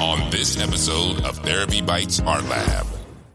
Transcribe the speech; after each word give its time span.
on 0.00 0.28
this 0.30 0.58
episode 0.60 1.24
of 1.24 1.38
Therapy 1.38 1.80
Bites 1.80 2.18
Art 2.20 2.44
Lab. 2.44 2.86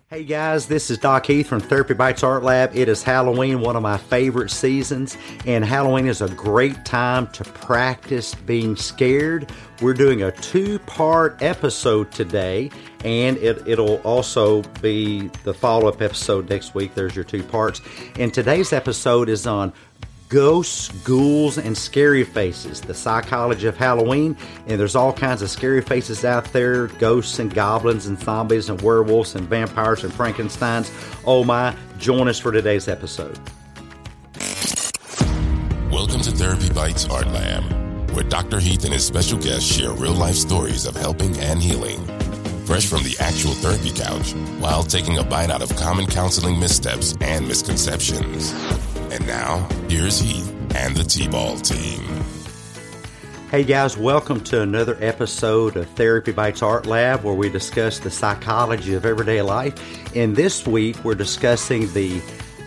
Hey 0.10 0.24
guys, 0.24 0.66
this 0.66 0.90
is 0.90 0.98
Doc 0.98 1.28
Heath 1.28 1.48
from 1.48 1.60
Therapy 1.60 1.94
Bites 1.94 2.24
Art 2.24 2.44
Lab. 2.44 2.76
It 2.76 2.90
is 2.90 3.04
Halloween, 3.04 3.62
one 3.62 3.76
of 3.76 3.84
my 3.84 3.98
favorite 3.98 4.50
seasons, 4.50 5.16
and 5.46 5.64
Halloween 5.64 6.08
is 6.08 6.22
a 6.22 6.28
great 6.30 6.84
time 6.84 7.28
to 7.28 7.44
practice 7.44 8.34
being 8.34 8.76
scared. 8.76 9.52
We're 9.82 9.94
doing 9.94 10.24
a 10.24 10.32
two 10.32 10.80
part 10.80 11.42
episode 11.44 12.12
today, 12.12 12.72
and 13.06 13.38
it, 13.38 13.66
it'll 13.68 13.98
also 13.98 14.64
be 14.82 15.30
the 15.44 15.54
follow 15.54 15.88
up 15.88 16.02
episode 16.02 16.50
next 16.50 16.74
week. 16.74 16.96
There's 16.96 17.16
your 17.16 17.24
two 17.24 17.44
parts. 17.44 17.80
And 18.18 18.34
today's 18.34 18.74
episode 18.74 19.30
is 19.30 19.46
on 19.46 19.72
ghosts, 20.30 20.90
ghouls, 21.04 21.58
and 21.58 21.76
scary 21.76 22.24
faces, 22.24 22.82
the 22.82 22.94
psychology 22.94 23.66
of 23.66 23.76
Halloween. 23.76 24.38
And 24.68 24.80
there's 24.80 24.96
all 24.96 25.12
kinds 25.12 25.42
of 25.42 25.50
scary 25.50 25.82
faces 25.82 26.24
out 26.24 26.46
there 26.54 26.88
ghosts 26.88 27.40
and 27.40 27.52
goblins 27.52 28.06
and 28.06 28.18
zombies 28.20 28.70
and 28.70 28.80
werewolves 28.82 29.34
and 29.34 29.48
vampires 29.48 30.04
and 30.04 30.14
Frankensteins. 30.14 30.92
Oh 31.26 31.44
my, 31.44 31.76
join 31.98 32.28
us 32.28 32.40
for 32.40 32.52
today's 32.52 32.88
episode. 32.88 33.40
Welcome 35.92 36.22
to 36.22 36.32
Therapy 36.32 36.70
Bites 36.70 37.08
Art 37.10 37.28
Lab, 37.28 38.12
where 38.12 38.24
Dr. 38.24 38.60
Heath 38.60 38.84
and 38.84 38.94
his 38.94 39.06
special 39.06 39.40
guests 39.40 39.64
share 39.64 39.92
real 39.94 40.14
life 40.14 40.36
stories 40.36 40.86
of 40.86 40.96
helping 40.96 41.36
and 41.40 41.60
healing. 41.60 42.06
Fresh 42.68 42.86
from 42.86 43.02
the 43.02 43.18
actual 43.20 43.54
therapy 43.54 43.90
couch, 43.90 44.34
while 44.60 44.84
taking 44.84 45.18
a 45.18 45.24
bite 45.24 45.50
out 45.50 45.64
of 45.64 45.76
common 45.76 46.06
counseling 46.06 46.60
missteps 46.60 47.16
and 47.20 47.48
misconceptions. 47.48 48.54
And 49.12 49.26
now, 49.26 49.68
here's 49.90 50.20
Heath 50.20 50.48
and 50.76 50.96
the 50.96 51.04
T 51.04 51.28
Ball 51.28 51.58
team. 51.58 52.06
Hey 53.50 53.64
guys, 53.64 53.98
welcome 53.98 54.40
to 54.42 54.62
another 54.62 54.96
episode 55.02 55.78
of 55.78 55.90
Therapy 55.92 56.32
Bites 56.32 56.62
Art 56.62 56.86
Lab 56.86 57.24
where 57.24 57.34
we 57.34 57.50
discuss 57.50 57.98
the 57.98 58.12
psychology 58.12 58.94
of 58.94 59.08
everyday 59.08 59.42
life. 59.42 60.16
And 60.16 60.36
this 60.36 60.68
week 60.68 61.04
we're 61.04 61.16
discussing 61.16 61.92
the 61.94 62.22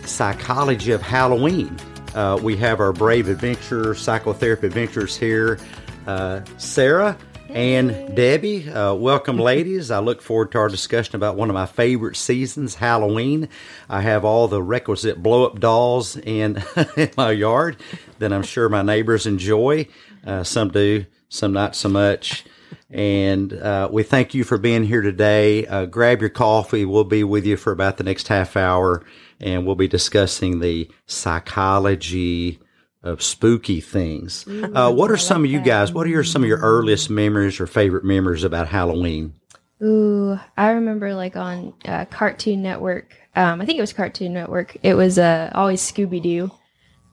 psychology 0.05 0.91
of 0.91 1.01
Halloween. 1.01 1.77
Uh, 2.13 2.37
we 2.43 2.57
have 2.57 2.81
our 2.81 2.91
brave 2.91 3.29
adventure 3.29 3.95
psychotherapy 3.95 4.67
adventures 4.67 5.15
here. 5.15 5.59
Uh, 6.05 6.41
Sarah, 6.57 7.17
and 7.53 8.15
Debbie. 8.15 8.67
Uh, 8.67 8.95
welcome, 8.95 9.37
ladies. 9.37 9.91
I 9.91 9.99
look 9.99 10.23
forward 10.23 10.51
to 10.53 10.57
our 10.57 10.69
discussion 10.69 11.15
about 11.15 11.35
one 11.35 11.49
of 11.49 11.53
my 11.53 11.67
favorite 11.67 12.17
seasons, 12.17 12.75
Halloween. 12.75 13.47
I 13.87 14.01
have 14.01 14.25
all 14.25 14.47
the 14.47 14.61
requisite 14.61 15.21
blow 15.21 15.45
up 15.45 15.59
dolls 15.59 16.17
in, 16.17 16.63
in 16.97 17.11
my 17.15 17.31
yard 17.31 17.77
that 18.17 18.33
I'm 18.33 18.41
sure 18.41 18.69
my 18.69 18.81
neighbors 18.81 19.27
enjoy. 19.27 19.87
Uh, 20.25 20.43
some 20.43 20.69
do, 20.69 21.05
some 21.29 21.53
not 21.53 21.75
so 21.75 21.89
much. 21.89 22.43
And 22.89 23.53
uh, 23.53 23.87
we 23.91 24.01
thank 24.01 24.33
you 24.33 24.43
for 24.43 24.57
being 24.57 24.83
here 24.83 25.01
today. 25.01 25.67
Uh, 25.67 25.85
grab 25.85 26.21
your 26.21 26.31
coffee. 26.31 26.85
We'll 26.85 27.03
be 27.03 27.23
with 27.23 27.45
you 27.45 27.57
for 27.57 27.71
about 27.71 27.97
the 27.97 28.03
next 28.03 28.29
half 28.29 28.57
hour, 28.57 29.03
and 29.39 29.65
we'll 29.65 29.75
be 29.75 29.87
discussing 29.87 30.59
the 30.59 30.89
psychology 31.05 32.59
of 33.03 33.21
spooky 33.21 33.81
things. 33.81 34.45
Uh, 34.47 34.91
what 34.91 35.11
are 35.11 35.17
some 35.17 35.43
of 35.43 35.51
you 35.51 35.59
guys? 35.59 35.91
What 35.91 36.07
are 36.07 36.09
your, 36.09 36.23
some 36.23 36.41
of 36.41 36.47
your 36.47 36.59
earliest 36.59 37.09
memories 37.09 37.59
or 37.59 37.67
favorite 37.67 38.05
memories 38.05 38.43
about 38.43 38.67
Halloween? 38.69 39.33
Ooh, 39.81 40.39
I 40.55 40.71
remember 40.71 41.13
like 41.13 41.35
on 41.35 41.73
uh, 41.85 42.05
Cartoon 42.05 42.61
Network. 42.61 43.15
Um, 43.35 43.61
I 43.61 43.65
think 43.65 43.77
it 43.77 43.81
was 43.81 43.93
Cartoon 43.93 44.33
Network. 44.33 44.77
It 44.83 44.93
was 44.93 45.19
uh, 45.19 45.51
always 45.53 45.81
Scooby 45.81 46.21
Doo. 46.21 46.51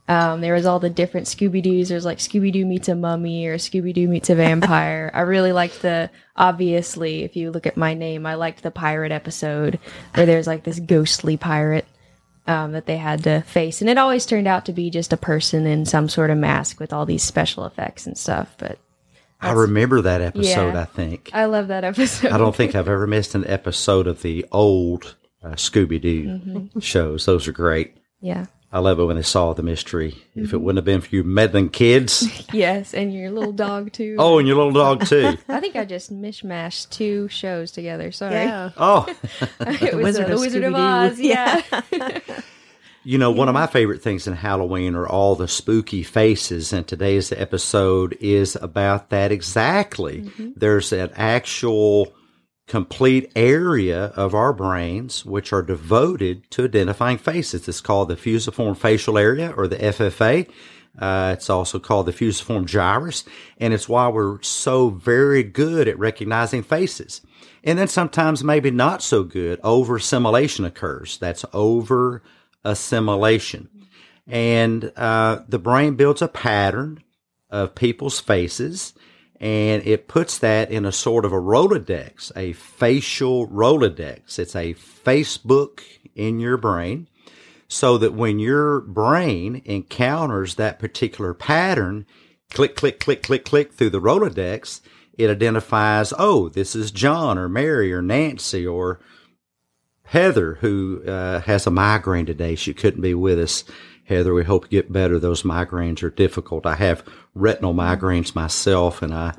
Um, 0.06 0.41
there 0.41 0.55
was 0.55 0.66
all 0.66 0.80
the 0.80 0.91
different 0.91 1.27
Scooby 1.27 1.62
Doo's. 1.62 1.88
There's 1.88 2.04
like 2.04 2.19
Scooby 2.19 2.52
Doo 2.52 2.66
meets 2.66 2.88
a 2.88 2.94
mummy 2.94 3.47
or 3.47 3.58
Scooby 3.58 3.94
Doo 3.94 4.08
meets 4.08 4.30
a 4.30 4.34
vampire. 4.34 5.10
I 5.14 5.20
really 5.20 5.52
liked 5.52 5.82
the 5.82 6.10
obviously, 6.36 7.22
if 7.22 7.36
you 7.36 7.50
look 7.50 7.66
at 7.66 7.77
my 7.77 7.94
name, 7.94 8.27
I 8.27 8.34
liked 8.34 8.62
the 8.62 8.70
pirate 8.70 9.12
episode 9.12 9.78
where 10.14 10.27
there's 10.27 10.47
like 10.47 10.64
this 10.64 10.80
ghostly 10.80 11.36
pirate 11.36 11.86
um, 12.46 12.72
that 12.72 12.86
they 12.86 12.96
had 12.96 13.22
to 13.24 13.42
face, 13.42 13.81
and 13.81 13.88
it 13.91 13.98
always 13.98 14.26
turned 14.26 14.48
out 14.48 14.65
to 14.66 14.72
be 14.72 14.91
just 14.91 15.12
a 15.12 15.16
person 15.16 15.66
in 15.66 15.84
some 15.87 16.09
sort 16.09 16.31
of 16.31 16.38
mask 16.38 16.81
with 16.81 16.92
all 16.92 17.06
these 17.06 17.22
special 17.22 17.65
effects 17.65 18.06
and 18.06 18.16
stuff. 18.19 18.54
But 18.59 18.78
I 19.41 19.53
remember 19.53 20.03
that 20.03 20.20
episode. 20.20 20.75
Yeah. 20.75 20.81
I 20.82 20.84
think 20.84 21.31
I 21.32 21.44
love 21.47 21.69
that 21.69 21.84
episode. 21.84 22.32
I 22.32 22.38
don't 22.38 22.54
think 22.56 22.75
I've 22.75 22.88
ever 22.88 23.06
missed 23.06 23.34
an 23.34 23.47
episode 23.47 24.06
of 24.06 24.22
the 24.22 24.44
old 24.53 25.16
uh, 25.42 25.50
Scooby 25.50 26.00
Doo 26.00 26.25
Mm-hmm. 26.25 26.81
shows. 26.81 27.25
Those 27.26 27.47
are 27.48 27.53
great. 27.53 27.97
yeah. 28.20 28.47
I 28.72 28.78
love 28.78 29.00
it 29.00 29.04
when 29.04 29.16
they 29.16 29.22
solve 29.22 29.56
the 29.56 29.64
mystery. 29.64 30.14
If 30.36 30.47
Mm-hmm. 30.47 30.54
it 30.54 30.60
wouldn't 30.60 30.78
have 30.78 30.84
been 30.84 31.00
for 31.00 31.14
you 31.16 31.25
meddling 31.25 31.70
kids, 31.70 32.47
Yes, 32.53 32.94
and 32.94 33.12
your 33.12 33.31
little 33.32 33.53
dog 33.53 33.91
too. 33.92 34.14
oh, 34.19 34.38
and 34.38 34.47
your 34.47 34.56
little 34.56 34.72
dog 34.72 35.04
too. 35.06 35.36
I 35.48 35.58
think 35.60 35.75
I 35.75 35.84
just 35.84 36.12
mishmashed 36.12 36.91
two 36.91 37.26
shows 37.28 37.72
together. 37.72 38.12
Sorry. 38.12 38.34
Yeah. 38.34 38.70
Oh, 38.76 39.06
it 39.60 39.94
was 39.94 40.04
Wizard 40.19 40.26
uh, 40.26 40.28
the 40.36 40.41
Wizard 40.41 40.64
of 40.64 40.72
Scooby-Doo. 40.75 41.12
Oz. 41.12 41.20
Yeah. 41.20 42.20
You 43.03 43.16
know, 43.16 43.30
one 43.30 43.48
of 43.48 43.54
my 43.54 43.66
favorite 43.66 44.03
things 44.03 44.26
in 44.26 44.34
Halloween 44.34 44.94
are 44.94 45.06
all 45.09 45.34
the 45.34 45.48
spooky 45.48 46.03
faces, 46.03 46.70
and 46.72 46.86
today's 46.86 47.32
episode 47.32 48.14
is 48.20 48.56
about 48.56 49.09
that 49.09 49.32
exactly. 49.32 50.30
There's 50.54 50.92
an 50.92 51.10
actual 51.16 52.12
complete 52.70 53.32
area 53.34 54.12
of 54.14 54.32
our 54.32 54.53
brains 54.53 55.26
which 55.26 55.53
are 55.53 55.60
devoted 55.60 56.48
to 56.53 56.66
identifying 56.66 57.19
faces. 57.19 57.66
It's 57.66 57.81
called 57.81 58.08
the 58.08 58.16
fusiform 58.16 58.76
facial 58.76 59.19
area 59.19 59.53
or 59.56 59.66
the 59.66 59.75
FFA. 59.75 60.48
Uh, 60.97 61.34
it's 61.36 61.50
also 61.50 61.80
called 61.80 62.06
the 62.06 62.12
fusiform 62.12 62.66
gyrus, 62.66 63.25
and 63.59 63.75
it's 63.75 63.88
why 63.88 64.06
we're 64.09 64.41
so 64.42 64.91
very 64.91 65.42
good 65.42 65.88
at 65.88 65.98
recognizing 65.98 66.62
faces. 66.62 67.22
And 67.64 67.76
then 67.76 67.88
sometimes 67.88 68.44
maybe 68.44 68.70
not 68.70 69.03
so 69.03 69.25
good. 69.25 69.59
Over 69.64 69.97
assimilation 69.97 70.64
occurs. 70.64 71.19
That's 71.19 71.44
over 71.53 72.22
assimilation. 72.64 73.69
And 74.28 74.92
uh, 74.94 75.41
the 75.48 75.59
brain 75.59 75.97
builds 75.97 76.22
a 76.22 76.28
pattern 76.28 77.03
of 77.50 77.75
people's 77.75 78.20
faces 78.20 78.94
and 79.41 79.83
it 79.87 80.06
puts 80.06 80.37
that 80.39 80.71
in 80.71 80.84
a 80.84 80.93
sort 80.93 81.25
of 81.25 81.33
a 81.33 81.41
Rolodex, 81.41 82.31
a 82.37 82.53
facial 82.53 83.49
Rolodex. 83.49 84.39
It's 84.39 84.55
a 84.55 84.75
Facebook 84.75 85.81
in 86.15 86.39
your 86.41 86.59
brain 86.59 87.09
so 87.67 87.97
that 87.97 88.12
when 88.12 88.39
your 88.39 88.81
brain 88.81 89.62
encounters 89.65 90.56
that 90.56 90.78
particular 90.78 91.33
pattern, 91.33 92.05
click, 92.51 92.77
click, 92.77 93.01
click, 93.01 93.23
click, 93.23 93.45
click 93.45 93.73
through 93.73 93.91
the 93.91 94.01
Rolodex, 94.01 94.81
it 95.17 95.31
identifies, 95.31 96.12
oh, 96.19 96.51
this 96.51 96.77
is 96.77 96.91
John 96.91 97.39
or 97.39 97.49
Mary 97.49 97.93
or 97.93 98.03
Nancy 98.03 98.67
or 98.67 99.01
Heather, 100.05 100.57
who 100.57 101.03
uh, 101.07 101.41
has 101.43 101.67
a 101.67 101.71
migraine 101.71 102.27
today. 102.27 102.57
She 102.57 102.75
couldn't 102.75 103.01
be 103.01 103.15
with 103.15 103.39
us. 103.39 103.65
Heather, 104.10 104.34
we 104.34 104.43
hope 104.43 104.65
you 104.65 104.82
get 104.82 104.93
better. 104.93 105.21
Those 105.21 105.44
migraines 105.44 106.03
are 106.03 106.10
difficult. 106.10 106.66
I 106.66 106.75
have 106.75 107.04
retinal 107.32 107.72
migraines 107.72 108.34
myself, 108.34 109.03
and 109.03 109.15
I, 109.15 109.34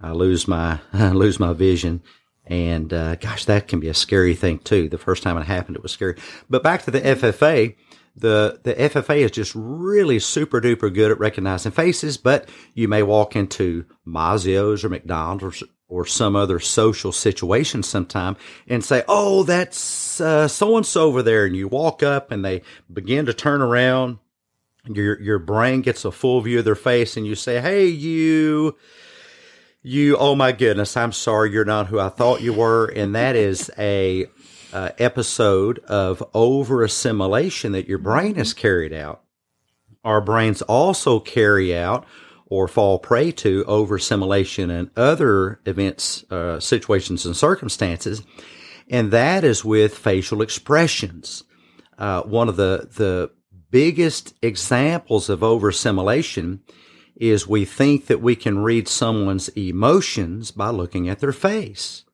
I 0.00 0.10
lose 0.10 0.48
my 0.48 0.80
I 0.92 1.12
lose 1.12 1.38
my 1.38 1.52
vision. 1.52 2.02
And 2.44 2.92
uh, 2.92 3.14
gosh, 3.14 3.44
that 3.44 3.68
can 3.68 3.78
be 3.78 3.88
a 3.88 3.94
scary 3.94 4.34
thing 4.34 4.58
too. 4.58 4.88
The 4.88 4.98
first 4.98 5.22
time 5.22 5.38
it 5.38 5.44
happened, 5.44 5.76
it 5.76 5.84
was 5.84 5.92
scary. 5.92 6.16
But 6.50 6.64
back 6.64 6.82
to 6.82 6.90
the 6.90 7.00
FFA, 7.00 7.76
the 8.16 8.60
the 8.64 8.74
FFA 8.74 9.18
is 9.18 9.30
just 9.30 9.52
really 9.54 10.18
super 10.18 10.60
duper 10.60 10.92
good 10.92 11.12
at 11.12 11.20
recognizing 11.20 11.70
faces. 11.70 12.16
But 12.16 12.48
you 12.74 12.88
may 12.88 13.04
walk 13.04 13.36
into 13.36 13.84
Mazzio's 14.04 14.84
or 14.84 14.88
McDonald's 14.88 15.62
or, 15.88 16.06
some 16.06 16.36
other 16.36 16.60
social 16.60 17.12
situation 17.12 17.82
sometime 17.82 18.36
and 18.66 18.84
say, 18.84 19.02
"Oh, 19.08 19.42
that's 19.42 19.78
so 19.78 20.76
and 20.76 20.86
so 20.86 21.06
over 21.06 21.22
there," 21.22 21.44
and 21.46 21.56
you 21.56 21.68
walk 21.68 22.02
up 22.02 22.30
and 22.30 22.44
they 22.44 22.62
begin 22.92 23.26
to 23.26 23.34
turn 23.34 23.62
around. 23.62 24.18
Your 24.86 25.20
your 25.20 25.38
brain 25.38 25.82
gets 25.82 26.04
a 26.04 26.12
full 26.12 26.40
view 26.40 26.60
of 26.60 26.64
their 26.64 26.74
face, 26.74 27.16
and 27.16 27.26
you 27.26 27.34
say, 27.34 27.60
"Hey, 27.60 27.86
you." 27.86 28.76
you 29.82 30.16
oh 30.18 30.34
my 30.34 30.52
goodness 30.52 30.96
i'm 30.96 31.12
sorry 31.12 31.52
you're 31.52 31.64
not 31.64 31.86
who 31.86 31.98
i 32.00 32.08
thought 32.08 32.42
you 32.42 32.52
were 32.52 32.86
and 32.86 33.14
that 33.14 33.36
is 33.36 33.70
a 33.78 34.26
uh, 34.72 34.90
episode 34.98 35.78
of 35.80 36.22
over 36.34 36.82
assimilation 36.82 37.72
that 37.72 37.88
your 37.88 37.98
brain 37.98 38.34
has 38.34 38.52
carried 38.52 38.92
out 38.92 39.22
our 40.04 40.20
brains 40.20 40.62
also 40.62 41.20
carry 41.20 41.76
out 41.76 42.04
or 42.50 42.66
fall 42.66 42.98
prey 42.98 43.30
to 43.30 43.64
over 43.66 43.96
assimilation 43.96 44.70
and 44.70 44.90
other 44.96 45.60
events 45.66 46.24
uh, 46.30 46.58
situations 46.58 47.24
and 47.24 47.36
circumstances 47.36 48.22
and 48.90 49.10
that 49.10 49.44
is 49.44 49.64
with 49.64 49.96
facial 49.96 50.42
expressions 50.42 51.44
uh, 51.98 52.22
one 52.22 52.48
of 52.48 52.56
the 52.56 52.88
the 52.96 53.30
biggest 53.70 54.34
examples 54.42 55.28
of 55.28 55.42
over 55.42 55.68
assimilation 55.68 56.60
is 57.16 57.46
we 57.46 57.64
think 57.64 58.06
that 58.06 58.22
we 58.22 58.36
can 58.36 58.62
read 58.62 58.88
someone's 58.88 59.48
emotions 59.50 60.50
by 60.50 60.70
looking 60.70 61.08
at 61.08 61.18
their 61.18 61.32
face. 61.32 62.04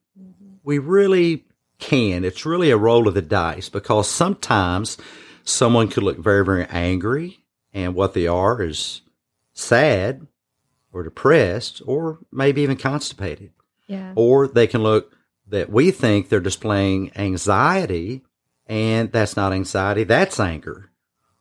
We 0.62 0.78
really 0.78 1.44
can. 1.78 2.24
It's 2.24 2.46
really 2.46 2.70
a 2.70 2.78
roll 2.78 3.06
of 3.06 3.14
the 3.14 3.22
dice 3.22 3.68
because 3.68 4.08
sometimes 4.08 4.96
someone 5.44 5.88
could 5.88 6.02
look 6.02 6.18
very, 6.18 6.44
very 6.44 6.64
angry 6.66 7.44
and 7.72 7.94
what 7.94 8.14
they 8.14 8.26
are 8.26 8.62
is 8.62 9.02
sad 9.54 10.26
or 10.92 11.02
depressed 11.02 11.80
or 11.86 12.18
maybe 12.30 12.62
even 12.62 12.76
constipated. 12.76 13.52
Yeah. 13.86 14.12
Or 14.14 14.46
they 14.46 14.66
can 14.66 14.82
look 14.82 15.12
that 15.48 15.70
we 15.70 15.90
think 15.90 16.28
they're 16.28 16.40
displaying 16.40 17.12
anxiety, 17.16 18.22
and 18.66 19.12
that's 19.12 19.36
not 19.36 19.52
anxiety, 19.52 20.04
that's 20.04 20.40
anger. 20.40 20.90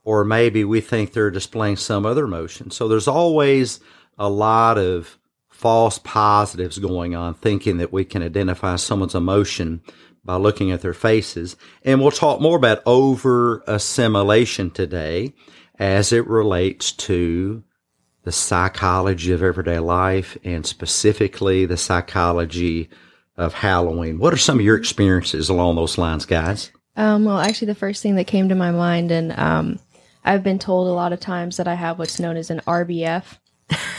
Or 0.04 0.26
maybe 0.26 0.66
we 0.66 0.82
think 0.82 1.14
they're 1.14 1.32
displaying 1.32 1.78
some 1.78 2.06
other 2.06 2.26
emotion. 2.26 2.72
So 2.72 2.88
there's 2.88 3.08
always 3.08 3.80
a 4.18 4.30
lot 4.30 4.78
of 4.78 5.18
false 5.50 5.98
positives 6.00 6.80
going 6.80 7.16
on, 7.16 7.34
thinking 7.36 7.78
that 7.78 7.94
we 7.94 8.04
can 8.04 8.22
identify 8.22 8.76
someone's 8.76 9.16
emotion 9.16 9.82
by 10.26 10.36
looking 10.36 10.72
at 10.72 10.82
their 10.82 10.94
faces. 10.94 11.56
And 11.84 12.02
we'll 12.02 12.12
talk 12.12 12.42
more 12.42 12.58
about 12.58 12.82
over 12.86 13.64
assimilation 13.68 14.72
today 14.72 15.34
as 15.80 16.12
it 16.12 16.28
relates 16.28 16.92
to 16.92 17.64
the 18.24 18.32
psychology 18.32 19.32
of 19.32 19.44
everyday 19.44 19.80
life 19.80 20.38
and 20.44 20.66
specifically 20.66 21.66
the 21.66 21.78
psychology 21.78 22.90
of 23.38 23.54
Halloween. 23.54 24.20
What 24.20 24.34
are 24.34 24.38
some 24.38 24.60
of 24.60 24.66
your 24.66 24.78
experiences 24.78 25.50
along 25.50 25.76
those 25.76 25.98
lines, 25.98 26.26
guys? 26.26 26.72
Um, 26.96 27.26
well, 27.26 27.40
actually, 27.40 27.68
the 27.68 27.76
first 27.76 28.04
thing 28.04 28.16
that 28.16 28.28
came 28.28 28.50
to 28.50 28.56
my 28.56 28.72
mind, 28.72 29.12
and 29.12 29.38
um, 29.38 29.80
I've 30.24 30.44
been 30.44 30.60
told 30.60 30.88
a 30.88 30.92
lot 30.92 31.12
of 31.12 31.20
times 31.20 31.58
that 31.58 31.68
I 31.68 31.74
have 31.74 32.00
what's 32.00 32.20
known 32.20 32.38
as 32.38 32.50
an 32.50 32.62
RBF, 32.68 33.24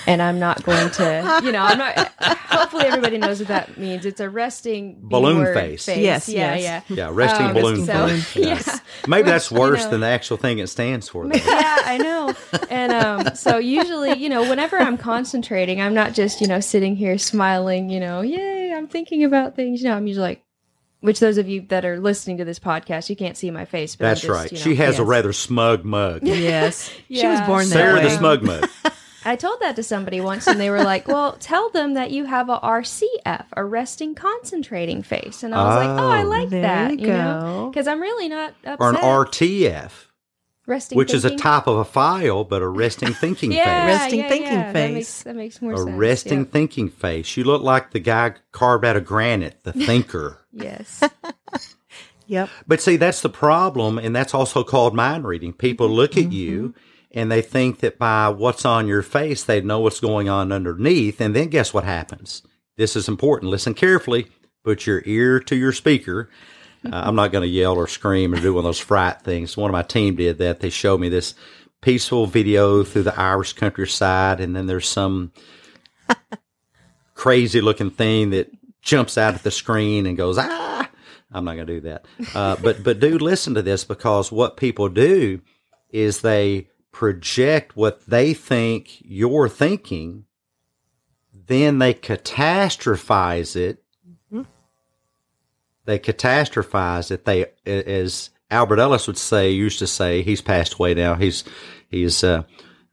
and 0.07 0.21
I'm 0.23 0.39
not 0.39 0.63
going 0.65 0.91
to, 0.93 1.41
you 1.45 1.53
know, 1.53 1.63
I'm 1.63 1.79
not. 1.79 1.97
Hopefully, 2.21 2.85
everybody 2.85 3.19
knows 3.19 3.39
what 3.41 3.49
that 3.49 3.77
means. 3.79 4.05
It's 4.07 4.21
a 4.21 4.29
resting 4.31 4.99
Balloon 5.03 5.39
B-word 5.39 5.55
face. 5.55 5.89
Yes, 5.89 6.29
yeah, 6.29 6.55
yes. 6.55 6.85
yeah. 6.89 6.97
Yeah, 6.97 7.11
resting 7.13 7.47
Um, 7.47 7.55
balloon. 7.55 7.85
so- 7.87 8.09
face. 8.09 8.35
yeah. 8.37 8.79
Maybe 9.07 9.29
that's 9.29 9.51
Which, 9.51 9.57
you 9.57 9.61
worse 9.61 9.85
know- 9.85 9.91
than 9.91 10.01
the 10.01 10.07
actual 10.07 10.37
thing 10.37 10.59
it 10.59 10.69
stands 10.69 11.09
for. 11.09 11.27
though. 11.27 11.35
yeah, 11.37 11.79
I 11.85 11.99
know. 11.99 12.35
And 12.71 12.93
um, 12.93 13.35
so 13.35 13.59
usually, 13.59 14.17
you 14.19 14.29
know, 14.29 14.49
whenever 14.49 14.79
I'm 14.79 14.97
concentrating, 14.97 15.81
I'm 15.81 15.95
not 15.95 16.15
just, 16.15 16.41
you 16.41 16.47
know, 16.47 16.61
sitting 16.61 16.97
here 16.97 17.19
smiling, 17.19 17.91
you 17.91 18.01
know, 18.01 18.21
yay, 18.21 18.73
I'm 18.75 18.87
thinking 18.87 19.25
about 19.25 19.57
things. 19.57 19.83
You 19.83 19.89
know, 19.89 19.97
I'm 19.97 20.07
usually 20.07 20.27
like, 20.29 20.45
which 21.01 21.21
those 21.21 21.37
of 21.37 21.49
you 21.49 21.63
that 21.69 21.85
are 21.85 22.01
listening 22.01 22.39
to 22.39 22.47
this 22.47 22.59
podcast, 22.59 23.11
you 23.11 23.17
can't 23.17 23.37
see 23.37 23.51
my 23.51 23.67
face. 23.67 23.95
But 23.97 24.07
That's 24.07 24.21
just, 24.23 24.31
right. 24.33 24.51
you 24.53 24.57
know- 24.59 24.65
she 24.65 24.75
has 24.77 24.99
a 24.99 25.05
rather 25.05 25.33
smug 25.35 25.85
mug. 25.85 26.21
Yes. 26.23 26.89
She 27.09 27.27
was 27.27 27.41
Yeah. 27.41 27.47
born 27.47 27.65
that 27.69 27.73
Sarah 27.75 27.95
way. 27.97 28.05
the 28.05 28.11
smug 28.11 28.43
mug. 28.43 28.69
I 29.25 29.37
told 29.37 29.61
that 29.61 29.77
to 29.77 29.83
somebody 29.83 30.21
once, 30.21 30.47
and 30.47 30.61
they 30.61 30.71
were 30.71 30.83
like, 30.85 31.09
"Well, 31.09 31.37
tell 31.41 31.71
them 31.71 31.95
that 31.95 32.11
you 32.11 32.25
have 32.27 32.49
a 32.49 32.59
RCF, 32.63 33.47
a 33.57 33.65
resting 33.65 34.15
concentrating 34.15 35.03
face." 35.03 35.43
And 35.43 35.55
I 35.55 35.65
was 35.67 35.77
like, 35.77 35.99
"Oh, 36.03 36.09
I 36.11 36.23
Oh. 36.25 36.29
like 36.29 36.49
There 36.51 36.63
that, 36.63 36.99
you 36.99 37.07
you 37.07 37.13
know, 37.13 37.71
because 37.73 37.87
I'm 37.87 38.01
really 38.01 38.29
not 38.29 38.55
upset." 38.65 38.81
Or 38.81 38.91
an 38.91 38.97
RTF, 38.97 40.09
resting, 40.67 40.97
which 40.99 41.15
is 41.15 41.25
a 41.25 41.29
thinking. 41.29 41.43
top 41.43 41.67
of 41.67 41.77
a 41.79 41.85
file, 41.85 42.45
but 42.45 42.61
a 42.63 42.69
resting 42.69 43.13
thinking 43.21 43.53
yeah, 43.53 43.87
face. 43.87 44.01
Resting 44.01 44.19
yeah, 44.21 44.29
thinking 44.29 44.53
yeah. 44.53 44.73
That 44.73 44.93
makes, 44.93 45.07
face. 45.09 45.23
that 45.25 45.37
makes 45.37 45.63
more 45.63 45.73
A 45.73 45.77
sense. 45.79 45.89
A 45.91 45.93
resting 45.93 46.39
Yep. 46.41 46.51
thinking 46.51 46.89
face. 46.91 47.37
You 47.37 47.45
look 47.45 47.63
like 47.63 47.93
the 47.93 48.01
guy 48.01 48.35
carved 48.53 48.85
out 48.85 48.97
of 48.97 49.05
granite, 49.05 49.61
the 49.65 49.73
thinker. 49.87 50.41
Yes. 50.53 51.03
Yep. 52.27 52.49
But 52.67 52.81
see, 52.81 52.97
that's 52.97 53.21
the 53.21 53.29
problem, 53.29 53.99
and 53.99 54.17
that's 54.17 54.33
also 54.33 54.65
called 54.65 54.95
mind 54.95 55.27
reading. 55.27 55.53
People 55.53 55.91
look 55.91 56.17
at 56.17 56.33
you 56.33 56.69
Mm-hmm. 56.69 56.79
And 57.15 57.31
they 57.31 57.41
think 57.41 57.79
that 57.79 57.97
by 57.97 58.29
what's 58.29 58.65
on 58.65 58.89
your 58.89 59.03
face, 59.03 59.45
they 59.45 59.61
know 59.61 59.79
what's 59.79 60.01
going 60.01 60.29
on 60.29 60.51
underneath. 60.51 61.21
And 61.21 61.35
then 61.35 61.49
guess 61.49 61.73
what 61.73 61.85
happens? 61.85 62.43
This 62.77 62.97
is 62.97 63.09
important. 63.09 63.53
Listen 63.53 63.73
carefully. 63.73 64.27
Put 64.65 64.87
your 64.87 65.01
ear 65.07 65.39
to 65.41 65.55
your 65.55 65.73
speaker. 65.73 66.29
Uh, 66.85 66.91
I'm 67.05 67.15
not 67.15 67.31
going 67.31 67.43
to 67.43 67.49
yell 67.49 67.77
or 67.77 67.87
scream 67.87 68.35
or 68.35 68.41
do 68.41 68.53
one 68.53 68.61
of 68.61 68.65
those 68.65 68.81
fright 68.81 69.23
things. 69.23 69.57
One 69.57 69.71
of 69.71 69.73
my 69.73 69.83
team 69.83 70.17
did 70.17 70.39
that. 70.39 70.61
They 70.61 70.71
showed 70.71 71.01
me 71.01 71.09
this 71.09 71.35
peaceful 71.81 72.27
video 72.27 72.83
through 72.83 73.05
the 73.05 73.19
Irish 73.19 73.53
countryside, 73.53 74.41
and 74.41 74.57
then 74.57 74.67
there's 74.67 74.89
some 74.89 75.33
crazy 77.15 77.61
looking 77.61 77.91
thing 77.91 78.31
that 78.31 78.51
jumps 78.83 79.17
out 79.17 79.35
at 79.35 79.43
the 79.43 79.51
screen 79.51 80.07
and 80.07 80.17
goes 80.17 80.37
ah. 80.37 80.91
I'm 81.33 81.45
not 81.45 81.55
going 81.55 81.67
to 81.67 81.75
do 81.75 81.81
that. 81.83 82.07
Uh, 82.35 82.57
but 82.63 82.83
but 82.83 83.01
do 83.01 83.19
listen 83.19 83.55
to 83.55 83.63
this 83.63 83.85
because 83.85 84.31
what 84.31 84.57
people 84.57 84.89
do 84.89 85.41
is 85.91 86.21
they 86.21 86.69
project 86.95 87.77
what 87.77 88.07
they 88.07 88.33
think 88.33 88.99
you're 89.01 89.49
thinking, 89.49 90.25
then 91.35 91.79
they 91.79 91.93
catastrophize 91.93 93.57
it. 93.57 93.83
They 95.87 95.99
catastrophize 95.99 97.11
it. 97.11 97.27
They, 97.27 97.47
as 97.67 98.31
Albert 98.51 98.79
Ellis 98.79 99.07
would 99.07 99.19
say, 99.19 99.51
used 99.51 99.81
to 99.81 99.87
say, 99.87 100.23
he's 100.23 100.41
passed 100.41 100.75
away 100.75 100.95
now. 100.95 101.15
He's 101.15 101.45
he's 101.91 102.25
uh, 102.25 102.45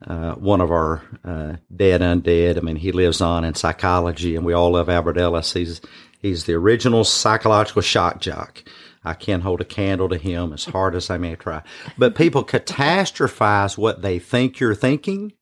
uh, 0.05 0.33
one 0.33 0.59
of 0.59 0.71
our 0.71 1.01
uh, 1.23 1.55
dead 1.73 2.01
undead. 2.01 2.57
I 2.57 2.59
mean, 2.59 2.75
he 2.75 2.91
lives 2.91 3.21
on 3.21 3.45
in 3.45 3.53
psychology, 3.53 4.35
and 4.35 4.43
we 4.43 4.51
all 4.51 4.71
love 4.71 4.89
Albert 4.89 5.17
Ellis. 5.17 5.53
He's 5.53 5.79
he's 6.19 6.45
the 6.45 6.53
original 6.55 7.05
psychological 7.05 7.81
shock 7.81 8.19
jock. 8.19 8.63
I 9.03 9.13
can't 9.15 9.43
hold 9.43 9.61
a 9.61 9.65
candle 9.65 10.09
to 10.09 10.17
him 10.17 10.53
as 10.53 10.65
hard 10.65 10.95
as 10.95 11.09
I 11.09 11.17
may 11.17 11.35
try. 11.35 11.63
But 11.97 12.15
people 12.15 12.43
catastrophize 12.43 13.77
what 13.77 14.01
they 14.01 14.19
think 14.19 14.59
you're 14.59 14.75
thinking 14.75 15.33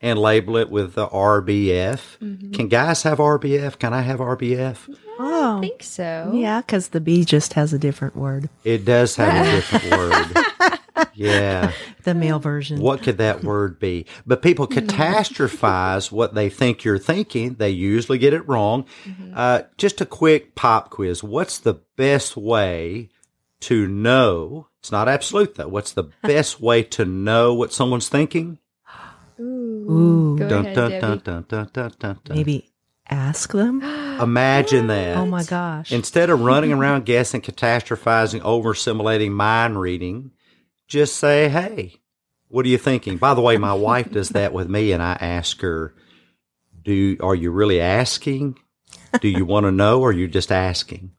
and 0.00 0.18
label 0.18 0.56
it 0.56 0.70
with 0.70 0.94
the 0.94 1.06
RBF. 1.06 2.18
Mm-hmm. 2.20 2.50
Can 2.52 2.68
guys 2.68 3.04
have 3.04 3.18
RBF? 3.18 3.78
Can 3.78 3.92
I 3.94 4.00
have 4.02 4.18
RBF? 4.18 4.88
I 4.90 4.96
Oh. 5.16 5.60
think 5.60 5.84
so. 5.84 6.32
Yeah, 6.34 6.60
because 6.60 6.88
the 6.88 7.00
B 7.00 7.24
just 7.24 7.52
has 7.52 7.72
a 7.72 7.78
different 7.78 8.16
word. 8.16 8.48
It 8.64 8.84
does 8.84 9.14
have 9.16 9.46
a 9.46 9.50
different 9.56 9.90
word. 9.96 10.78
Yeah. 11.14 11.72
The 12.04 12.12
male 12.12 12.38
version. 12.38 12.80
What 12.80 13.02
could 13.02 13.16
that 13.16 13.42
word 13.42 13.78
be? 13.78 14.04
But 14.26 14.42
people 14.42 14.66
catastrophize 14.66 16.12
what 16.12 16.34
they 16.34 16.50
think 16.50 16.84
you're 16.84 16.98
thinking. 16.98 17.54
They 17.54 17.70
usually 17.70 18.18
get 18.18 18.34
it 18.34 18.46
wrong. 18.46 18.84
Uh, 19.32 19.62
just 19.78 20.02
a 20.02 20.06
quick 20.06 20.54
pop 20.54 20.90
quiz. 20.90 21.22
What's 21.22 21.58
the 21.58 21.80
best 21.96 22.36
way 22.36 23.08
to 23.60 23.88
know? 23.88 24.68
It's 24.80 24.92
not 24.92 25.08
absolute 25.08 25.54
though. 25.54 25.68
What's 25.68 25.92
the 25.92 26.04
best 26.22 26.60
way 26.60 26.82
to 26.82 27.06
know 27.06 27.54
what 27.54 27.72
someone's 27.72 28.10
thinking? 28.10 28.58
Ooh. 29.40 30.36
Maybe 32.28 32.70
ask 33.08 33.52
them. 33.52 33.82
Imagine 34.20 34.86
that. 34.88 35.16
Oh 35.16 35.26
my 35.26 35.44
gosh. 35.44 35.90
Instead 35.92 36.30
of 36.30 36.40
running 36.40 36.72
around 36.74 37.04
guessing, 37.04 37.40
catastrophizing, 37.40 38.42
over 38.42 38.72
assimilating, 38.72 39.32
mind 39.32 39.80
reading, 39.80 40.32
just 40.94 41.16
say, 41.16 41.48
hey, 41.48 41.96
what 42.46 42.64
are 42.64 42.68
you 42.68 42.78
thinking? 42.78 43.16
By 43.16 43.34
the 43.34 43.40
way, 43.40 43.58
my 43.58 43.74
wife 43.74 44.12
does 44.12 44.28
that 44.30 44.52
with 44.52 44.68
me, 44.68 44.92
and 44.92 45.02
I 45.02 45.18
ask 45.20 45.60
her, 45.60 45.92
do 46.84 47.16
are 47.20 47.34
you 47.34 47.50
really 47.50 47.80
asking? 47.80 48.60
Do 49.20 49.28
you 49.28 49.44
want 49.44 49.64
to 49.64 49.72
know, 49.72 50.00
or 50.00 50.10
are 50.10 50.12
you 50.12 50.28
just 50.28 50.52
asking? 50.52 51.10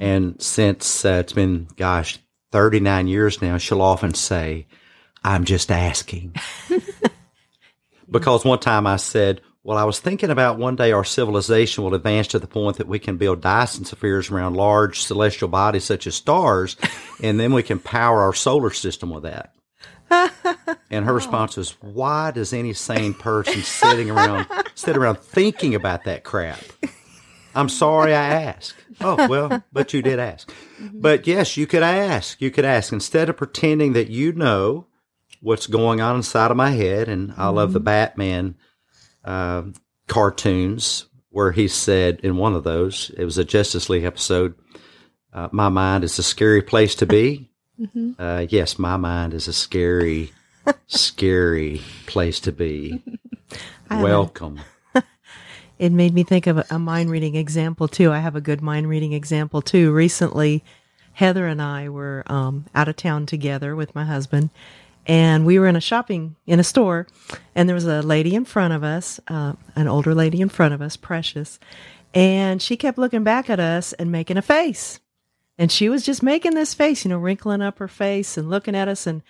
And 0.00 0.42
since 0.42 1.04
uh, 1.04 1.20
it's 1.20 1.32
been, 1.32 1.68
gosh, 1.76 2.18
39 2.50 3.06
years 3.06 3.40
now, 3.40 3.56
she'll 3.56 3.80
often 3.80 4.14
say, 4.14 4.66
I'm 5.24 5.44
just 5.44 5.70
asking. 5.70 6.34
because 8.10 8.44
one 8.44 8.58
time 8.58 8.86
I 8.86 8.96
said, 8.96 9.40
well, 9.68 9.76
I 9.76 9.84
was 9.84 10.00
thinking 10.00 10.30
about 10.30 10.56
one 10.56 10.76
day 10.76 10.92
our 10.92 11.04
civilization 11.04 11.84
will 11.84 11.92
advance 11.92 12.28
to 12.28 12.38
the 12.38 12.46
point 12.46 12.78
that 12.78 12.88
we 12.88 12.98
can 12.98 13.18
build 13.18 13.42
Dyson 13.42 13.84
spheres 13.84 14.30
around 14.30 14.56
large 14.56 15.02
celestial 15.02 15.48
bodies 15.48 15.84
such 15.84 16.06
as 16.06 16.14
stars, 16.14 16.78
and 17.22 17.38
then 17.38 17.52
we 17.52 17.62
can 17.62 17.78
power 17.78 18.22
our 18.22 18.32
solar 18.32 18.70
system 18.70 19.10
with 19.10 19.24
that. 19.24 19.54
And 20.90 21.04
her 21.04 21.12
response 21.12 21.58
was, 21.58 21.72
"Why 21.82 22.30
does 22.30 22.54
any 22.54 22.72
sane 22.72 23.12
person 23.12 23.60
sitting 23.60 24.08
around 24.10 24.46
sit 24.74 24.96
around 24.96 25.18
thinking 25.18 25.74
about 25.74 26.04
that 26.04 26.24
crap?" 26.24 26.60
I'm 27.54 27.68
sorry 27.68 28.14
I 28.14 28.44
asked. 28.44 28.74
Oh 29.02 29.28
well, 29.28 29.62
but 29.70 29.92
you 29.92 30.00
did 30.00 30.18
ask. 30.18 30.50
Mm-hmm. 30.80 31.00
But 31.02 31.26
yes, 31.26 31.58
you 31.58 31.66
could 31.66 31.82
ask. 31.82 32.40
You 32.40 32.50
could 32.50 32.64
ask 32.64 32.90
instead 32.90 33.28
of 33.28 33.36
pretending 33.36 33.92
that 33.92 34.08
you 34.08 34.32
know 34.32 34.86
what's 35.42 35.66
going 35.66 36.00
on 36.00 36.16
inside 36.16 36.50
of 36.50 36.56
my 36.56 36.70
head. 36.70 37.10
And 37.10 37.34
I 37.36 37.50
love 37.50 37.74
the 37.74 37.78
mm-hmm. 37.78 37.84
Batman 37.84 38.54
uh, 39.28 39.62
cartoons 40.06 41.06
where 41.28 41.52
he 41.52 41.68
said 41.68 42.18
in 42.22 42.36
one 42.38 42.54
of 42.54 42.64
those, 42.64 43.10
it 43.16 43.24
was 43.24 43.36
a 43.38 43.44
Justice 43.44 43.90
League 43.90 44.04
episode. 44.04 44.54
Uh, 45.32 45.48
my 45.52 45.68
mind 45.68 46.02
is 46.04 46.18
a 46.18 46.22
scary 46.22 46.62
place 46.62 46.94
to 46.96 47.06
be. 47.06 47.50
Uh, 48.18 48.46
yes, 48.48 48.78
my 48.78 48.96
mind 48.96 49.34
is 49.34 49.46
a 49.46 49.52
scary, 49.52 50.32
scary 50.86 51.80
place 52.06 52.40
to 52.40 52.50
be. 52.52 53.02
a- 53.90 54.02
Welcome. 54.02 54.60
it 55.78 55.92
made 55.92 56.14
me 56.14 56.24
think 56.24 56.46
of 56.46 56.58
a, 56.58 56.64
a 56.70 56.78
mind 56.78 57.10
reading 57.10 57.36
example 57.36 57.86
too. 57.86 58.10
I 58.10 58.18
have 58.18 58.34
a 58.34 58.40
good 58.40 58.62
mind 58.62 58.88
reading 58.88 59.12
example 59.12 59.62
too. 59.62 59.92
Recently, 59.92 60.64
Heather 61.12 61.46
and 61.46 61.60
I 61.62 61.88
were 61.88 62.24
um, 62.26 62.64
out 62.74 62.88
of 62.88 62.96
town 62.96 63.26
together 63.26 63.76
with 63.76 63.94
my 63.94 64.04
husband, 64.04 64.50
and 65.08 65.44
we 65.46 65.58
were 65.58 65.66
in 65.66 65.74
a 65.74 65.80
shopping 65.80 66.36
in 66.46 66.60
a 66.60 66.64
store, 66.64 67.06
and 67.54 67.68
there 67.68 67.74
was 67.74 67.86
a 67.86 68.02
lady 68.02 68.34
in 68.34 68.44
front 68.44 68.74
of 68.74 68.84
us, 68.84 69.18
uh, 69.26 69.54
an 69.74 69.88
older 69.88 70.14
lady 70.14 70.40
in 70.40 70.50
front 70.50 70.74
of 70.74 70.82
us, 70.82 70.96
Precious, 70.96 71.58
and 72.14 72.62
she 72.62 72.76
kept 72.76 72.98
looking 72.98 73.24
back 73.24 73.50
at 73.50 73.58
us 73.58 73.92
and 73.94 74.12
making 74.12 74.36
a 74.36 74.42
face. 74.42 75.00
And 75.60 75.72
she 75.72 75.88
was 75.88 76.04
just 76.04 76.22
making 76.22 76.54
this 76.54 76.72
face, 76.72 77.04
you 77.04 77.08
know, 77.08 77.18
wrinkling 77.18 77.62
up 77.62 77.80
her 77.80 77.88
face 77.88 78.36
and 78.36 78.48
looking 78.48 78.76
at 78.76 78.86
us. 78.86 79.08
And, 79.08 79.22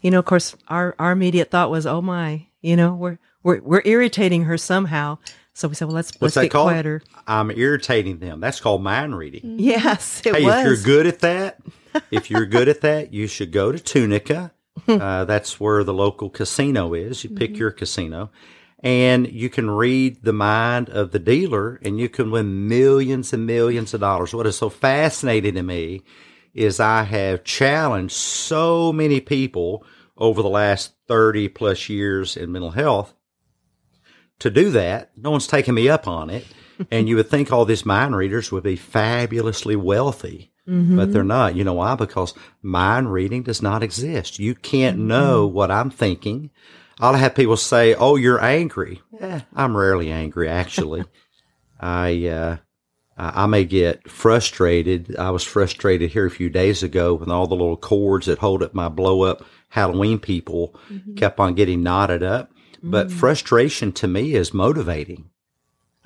you 0.00 0.10
know, 0.10 0.18
of 0.18 0.24
course, 0.24 0.56
our, 0.66 0.96
our 0.98 1.12
immediate 1.12 1.52
thought 1.52 1.70
was, 1.70 1.86
oh 1.86 2.02
my, 2.02 2.48
you 2.60 2.74
know, 2.74 2.92
we're, 2.92 3.18
we're, 3.44 3.60
we're 3.60 3.82
irritating 3.84 4.44
her 4.44 4.58
somehow. 4.58 5.18
So 5.54 5.68
we 5.68 5.76
said, 5.76 5.86
well, 5.86 5.94
let's 5.94 6.10
What's 6.14 6.22
let's 6.22 6.34
that 6.34 6.42
get 6.42 6.50
called? 6.50 6.70
quieter. 6.70 7.02
I'm 7.28 7.52
irritating 7.52 8.18
them. 8.18 8.40
That's 8.40 8.58
called 8.58 8.82
mind 8.82 9.16
reading. 9.16 9.60
Yes, 9.60 10.22
it 10.26 10.34
hey, 10.34 10.44
was. 10.44 10.56
if 10.56 10.64
you're 10.64 10.76
good 10.84 11.06
at 11.06 11.20
that, 11.20 11.60
if 12.10 12.30
you're 12.32 12.46
good 12.46 12.68
at 12.68 12.80
that, 12.80 13.14
you 13.14 13.28
should 13.28 13.52
go 13.52 13.70
to 13.70 13.78
Tunica. 13.78 14.52
Uh, 14.88 15.24
that's 15.24 15.58
where 15.58 15.82
the 15.82 15.94
local 15.94 16.30
casino 16.30 16.94
is. 16.94 17.24
You 17.24 17.30
pick 17.30 17.56
your 17.56 17.70
casino, 17.70 18.30
and 18.80 19.26
you 19.30 19.48
can 19.48 19.70
read 19.70 20.22
the 20.22 20.32
mind 20.32 20.90
of 20.90 21.10
the 21.10 21.18
dealer, 21.18 21.80
and 21.82 21.98
you 21.98 22.08
can 22.08 22.30
win 22.30 22.68
millions 22.68 23.32
and 23.32 23.46
millions 23.46 23.94
of 23.94 24.00
dollars. 24.00 24.34
What 24.34 24.46
is 24.46 24.58
so 24.58 24.68
fascinating 24.68 25.54
to 25.54 25.62
me 25.62 26.02
is 26.54 26.78
I 26.78 27.02
have 27.04 27.42
challenged 27.42 28.14
so 28.14 28.92
many 28.92 29.20
people 29.20 29.84
over 30.16 30.42
the 30.42 30.48
last 30.48 30.92
30 31.08 31.48
plus 31.48 31.88
years 31.88 32.36
in 32.36 32.52
mental 32.52 32.70
health 32.70 33.14
to 34.38 34.50
do 34.50 34.70
that. 34.70 35.10
No 35.16 35.30
one's 35.30 35.46
taken 35.46 35.74
me 35.74 35.88
up 35.88 36.06
on 36.06 36.30
it. 36.30 36.46
and 36.90 37.08
you 37.08 37.16
would 37.16 37.28
think 37.28 37.52
all 37.52 37.64
these 37.64 37.86
mind 37.86 38.16
readers 38.16 38.52
would 38.52 38.62
be 38.62 38.76
fabulously 38.76 39.76
wealthy, 39.76 40.52
but 40.66 41.12
they're 41.12 41.24
not. 41.24 41.54
You 41.54 41.64
know 41.64 41.74
why? 41.74 41.94
Because 41.94 42.34
mind 42.62 43.12
reading 43.12 43.42
does 43.44 43.62
not 43.62 43.82
exist. 43.82 44.38
You 44.38 44.54
can't 44.54 44.98
know 44.98 45.46
what 45.46 45.70
I'm 45.70 45.90
thinking. 45.90 46.50
I'll 46.98 47.14
have 47.14 47.34
people 47.34 47.56
say, 47.56 47.94
"Oh, 47.94 48.16
you're 48.16 48.42
angry." 48.42 49.02
Eh, 49.20 49.40
I'm 49.54 49.76
rarely 49.76 50.10
angry, 50.10 50.48
actually. 50.48 51.04
I 51.80 52.26
uh, 52.26 52.56
I 53.16 53.44
I 53.44 53.46
may 53.46 53.64
get 53.64 54.10
frustrated. 54.10 55.16
I 55.16 55.30
was 55.30 55.44
frustrated 55.44 56.10
here 56.10 56.26
a 56.26 56.30
few 56.30 56.50
days 56.50 56.82
ago 56.82 57.14
when 57.14 57.30
all 57.30 57.46
the 57.46 57.54
little 57.54 57.76
cords 57.76 58.26
that 58.26 58.38
hold 58.38 58.62
up 58.62 58.74
my 58.74 58.88
blow 58.88 59.22
up 59.22 59.44
Halloween 59.68 60.18
people 60.18 60.78
kept 61.16 61.38
on 61.38 61.54
getting 61.54 61.82
knotted 61.82 62.22
up. 62.22 62.50
But 62.82 63.10
frustration 63.10 63.92
to 63.92 64.06
me 64.06 64.34
is 64.34 64.54
motivating. 64.54 65.30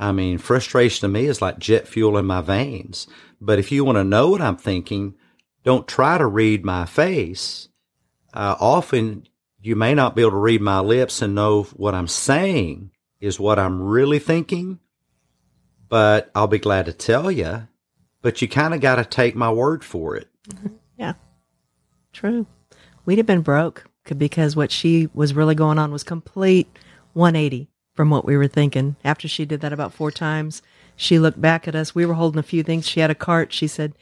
I 0.01 0.13
mean, 0.13 0.39
frustration 0.39 1.03
to 1.03 1.09
me 1.09 1.27
is 1.27 1.43
like 1.43 1.59
jet 1.59 1.87
fuel 1.87 2.17
in 2.17 2.25
my 2.25 2.41
veins. 2.41 3.07
But 3.39 3.59
if 3.59 3.71
you 3.71 3.85
want 3.85 3.97
to 3.97 4.05
know 4.05 4.31
what 4.31 4.41
I'm 4.41 4.57
thinking, 4.57 5.15
don't 5.63 5.87
try 5.87 6.17
to 6.17 6.27
read 6.27 6.65
my 6.65 6.87
face. 6.87 7.69
Uh, 8.33 8.57
often 8.59 9.29
you 9.61 9.77
may 9.77 9.95
not 9.95 10.17
be 10.17 10.23
able 10.23 10.31
to 10.31 10.37
read 10.39 10.63
my 10.63 10.81
lips 10.81 11.21
and 11.21 11.35
know 11.35 11.65
what 11.75 11.95
I'm 11.95 12.09
saying 12.09 12.93
is 13.21 13.39
what 13.39 13.59
I'm 13.59 13.83
really 13.83 14.19
thinking, 14.19 14.79
but 15.87 16.31
I'll 16.35 16.47
be 16.47 16.59
glad 16.59 16.87
to 16.87 16.95
tell 16.95 17.31
you. 17.31 17.69
But 18.23 18.41
you 18.41 18.49
kind 18.49 18.73
of 18.73 18.81
got 18.81 18.97
to 18.97 19.05
take 19.05 19.37
my 19.37 19.53
word 19.53 19.85
for 19.85 20.17
it. 20.17 20.29
Yeah, 20.97 21.15
true. 22.13 22.47
We'd 23.05 23.19
have 23.19 23.27
been 23.27 23.41
broke 23.41 23.85
because 24.17 24.57
what 24.57 24.71
she 24.71 25.09
was 25.15 25.35
really 25.35 25.55
going 25.55 25.79
on 25.79 25.93
was 25.93 26.03
complete 26.05 26.69
180 27.13 27.71
from 28.01 28.09
what 28.09 28.25
we 28.25 28.35
were 28.35 28.49
thinking. 28.49 28.97
After 29.05 29.29
she 29.29 29.45
did 29.45 29.61
that 29.61 29.75
about 29.75 29.93
four 29.93 30.11
times, 30.11 30.63
she 30.97 31.19
looked 31.19 31.39
back 31.39 31.69
at 31.69 31.75
us. 31.75 31.95
We 31.95 32.07
were 32.07 32.15
holding 32.15 32.39
a 32.39 32.43
few 32.43 32.63
things. 32.63 32.89
She 32.89 33.01
had 33.01 33.11
a 33.11 33.15
cart. 33.15 33.53
She 33.53 33.67
said, 33.67 33.93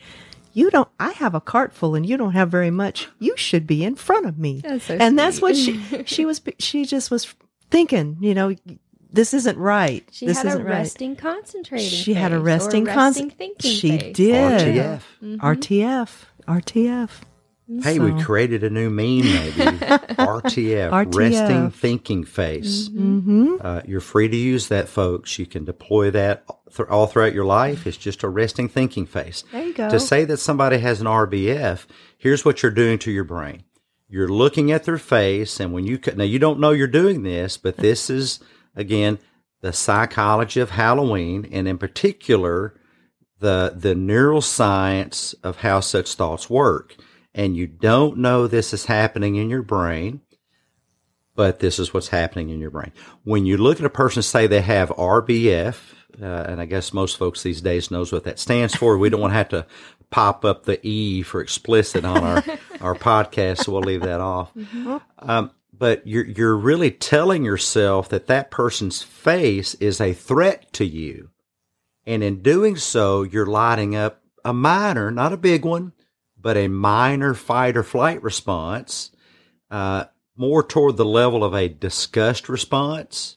"You 0.53 0.71
don't. 0.71 0.89
I 1.01 1.11
have 1.15 1.35
a 1.35 1.41
cart 1.41 1.73
full, 1.73 1.97
and 1.97 2.07
you 2.07 2.17
don't 2.17 2.31
have 2.35 2.49
very 2.49 2.71
much. 2.71 3.09
You 3.19 3.37
should 3.37 3.67
be 3.67 3.83
in 3.83 3.97
front 3.97 4.27
of 4.27 4.39
me." 4.39 4.61
That's 4.61 4.85
so 4.85 4.95
and 4.95 5.19
that's 5.19 5.43
what 5.43 5.57
she 5.57 5.83
she 6.07 6.25
was. 6.25 6.41
She 6.61 6.85
just 6.85 7.11
was 7.11 7.35
thinking. 7.73 8.19
You 8.21 8.35
know, 8.35 8.55
this 9.13 9.35
isn't 9.35 9.59
right. 9.59 10.09
She 10.13 10.27
this 10.27 10.37
had 10.37 10.47
a 10.47 10.49
isn't 10.51 10.65
right. 10.65 10.71
resting 10.75 11.17
concentrating. 11.17 11.89
She 11.89 12.15
had 12.15 12.31
a 12.31 12.37
face 12.37 12.41
or 12.41 12.45
resting 12.45 12.85
resting 12.85 12.95
concent- 12.95 13.33
thinking. 13.37 13.71
She 13.73 13.99
face. 13.99 14.15
did. 14.17 14.61
RTF. 14.77 15.03
Mm-hmm. 15.25 15.45
RTF. 15.45 16.11
RTF. 16.47 17.11
Hey, 17.83 17.99
we 17.99 18.23
created 18.23 18.65
a 18.65 18.71
new 18.71 18.89
meme, 18.89 19.21
maybe. 19.21 19.53
RTF, 19.59 20.91
RTF. 20.91 21.15
resting 21.15 21.71
thinking 21.71 22.25
face. 22.25 22.89
Mm-hmm. 22.89 23.57
Uh, 23.61 23.83
you're 23.87 24.01
free 24.01 24.27
to 24.27 24.37
use 24.37 24.69
that, 24.69 24.89
folks. 24.89 25.39
You 25.39 25.45
can 25.45 25.67
deploy 25.67 26.11
that 26.13 26.45
th- 26.75 26.89
all 26.89 27.07
throughout 27.07 27.35
your 27.35 27.45
life. 27.45 27.87
It's 27.87 27.99
just 27.99 28.23
a 28.23 28.29
resting 28.29 28.71
thinking 28.71 29.05
face. 29.05 29.45
There 29.53 29.63
you 29.63 29.75
go. 29.75 29.91
To 29.91 30.01
say 30.01 30.25
that 30.25 30.39
somebody 30.39 30.79
has 30.79 31.03
an 31.03 31.07
RBF, 31.07 31.85
here's 32.17 32.43
what 32.43 32.63
you're 32.63 32.73
doing 32.73 32.99
to 33.01 33.11
your 33.11 33.25
brain. 33.25 33.65
You're 34.09 34.29
looking 34.29 34.73
at 34.73 34.85
their 34.85 34.97
face, 34.97 35.61
and 35.61 35.75
when 35.75 35.85
you 35.85 36.01
now 36.17 36.25
you 36.25 36.39
don't 36.39 36.61
know 36.61 36.71
you're 36.71 36.87
doing 36.87 37.23
this, 37.23 37.59
but 37.59 37.77
this 37.77 38.09
is 38.09 38.41
again 38.75 39.19
the 39.61 39.75
psychology 39.75 40.61
of 40.61 40.71
Halloween, 40.71 41.47
and 41.53 41.69
in 41.69 41.77
particular 41.77 42.75
the 43.41 43.75
the 43.77 43.95
neuroscience 43.95 45.35
of 45.43 45.59
how 45.59 45.81
such 45.81 46.15
thoughts 46.15 46.49
work. 46.49 46.97
And 47.39 47.57
you 47.57 47.69
don't 47.69 48.19
know 48.19 48.49
this 48.49 48.75
is 48.75 48.87
happening 48.87 49.37
in 49.37 49.49
your 49.49 49.63
brain, 49.63 50.23
but 51.37 51.61
this 51.61 51.79
is 51.79 51.95
what's 51.95 52.09
happening 52.09 52.51
in 52.51 52.59
your 52.59 52.73
brain. 52.73 52.93
When 53.23 53.47
you 53.47 53.57
look 53.57 53.79
at 53.79 53.87
a 53.87 53.91
person 53.91 54.23
say 54.23 54.49
they 54.49 54.61
have 54.61 54.89
RBF, 54.89 55.77
uh, 56.21 56.25
and 56.25 56.61
I 56.61 56.65
guess 56.65 56.93
most 56.93 57.17
folks 57.17 57.45
these 57.45 57.61
days 57.61 57.93
knows 57.93 58.11
what 58.11 58.25
that 58.25 58.41
stands 58.41 58.75
for. 58.75 58.99
We 58.99 59.09
don't 59.09 59.21
want 59.21 59.31
to 59.31 59.37
have 59.37 59.49
to 59.51 59.67
pop 60.11 60.45
up 60.45 60.65
the 60.65 60.85
E 60.85 61.23
for 61.23 61.41
explicit 61.41 62.05
on 62.05 62.25
our 62.25 62.45
our 62.81 62.95
podcast, 62.97 63.59
so 63.59 63.73
we'll 63.73 63.83
leave 63.83 64.03
that 64.03 64.21
off. 64.21 64.51
Um, 65.21 65.53
but 65.73 66.05
you're 66.09 66.27
you're 66.27 66.57
really 66.57 66.91
telling 66.91 67.45
yourself 67.45 68.09
that 68.09 68.27
that 68.27 68.51
person's 68.51 69.01
face 69.03 69.75
is 69.75 70.01
a 70.01 70.13
threat 70.13 70.73
to 70.73 70.85
you, 70.85 71.31
and 72.05 72.25
in 72.25 72.43
doing 72.43 72.75
so, 72.75 73.23
you're 73.23 73.47
lighting 73.47 73.95
up 73.95 74.23
a 74.45 74.53
minor, 74.53 75.13
not 75.13 75.33
a 75.33 75.37
big 75.37 75.65
one, 75.65 75.93
but 76.41 76.57
a 76.57 76.69
minor 76.69 77.35
fight 77.35 77.77
or 77.77 77.83
flight 77.83 78.23
response, 78.23 79.11
uh, 79.71 80.05
more 80.37 80.63
toward 80.63 80.97
the 80.97 81.05
level 81.05 81.43
of 81.43 81.55
a 81.55 81.69
disgust 81.69 82.49
response. 82.49 83.37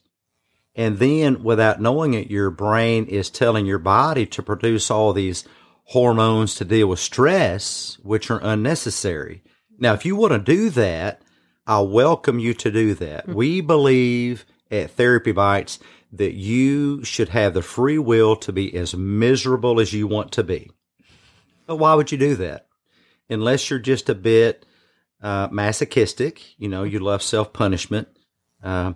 And 0.75 0.99
then, 0.99 1.43
without 1.43 1.81
knowing 1.81 2.13
it, 2.13 2.31
your 2.31 2.49
brain 2.49 3.05
is 3.05 3.29
telling 3.29 3.65
your 3.65 3.79
body 3.79 4.25
to 4.27 4.43
produce 4.43 4.89
all 4.89 5.11
these 5.11 5.43
hormones 5.85 6.55
to 6.55 6.65
deal 6.65 6.87
with 6.87 6.99
stress, 6.99 7.97
which 8.03 8.31
are 8.31 8.39
unnecessary. 8.41 9.43
Now, 9.77 9.93
if 9.93 10.05
you 10.05 10.15
want 10.15 10.31
to 10.31 10.39
do 10.39 10.69
that, 10.69 11.21
I 11.67 11.81
welcome 11.81 12.39
you 12.39 12.53
to 12.53 12.71
do 12.71 12.93
that. 12.95 13.27
We 13.27 13.61
believe 13.61 14.45
at 14.69 14.91
Therapy 14.91 15.31
Bites 15.31 15.79
that 16.13 16.33
you 16.33 17.03
should 17.03 17.29
have 17.29 17.53
the 17.53 17.61
free 17.61 17.97
will 17.97 18.35
to 18.37 18.53
be 18.53 18.73
as 18.75 18.95
miserable 18.95 19.79
as 19.79 19.93
you 19.93 20.07
want 20.07 20.31
to 20.33 20.43
be. 20.43 20.71
But 21.65 21.77
why 21.77 21.95
would 21.95 22.11
you 22.11 22.17
do 22.17 22.35
that? 22.35 22.67
Unless 23.31 23.69
you're 23.69 23.79
just 23.79 24.09
a 24.09 24.15
bit 24.15 24.65
uh, 25.21 25.47
masochistic, 25.51 26.59
you 26.59 26.67
know, 26.67 26.83
you 26.83 26.99
love 26.99 27.23
self 27.23 27.53
punishment. 27.53 28.07
Uh, 28.63 28.93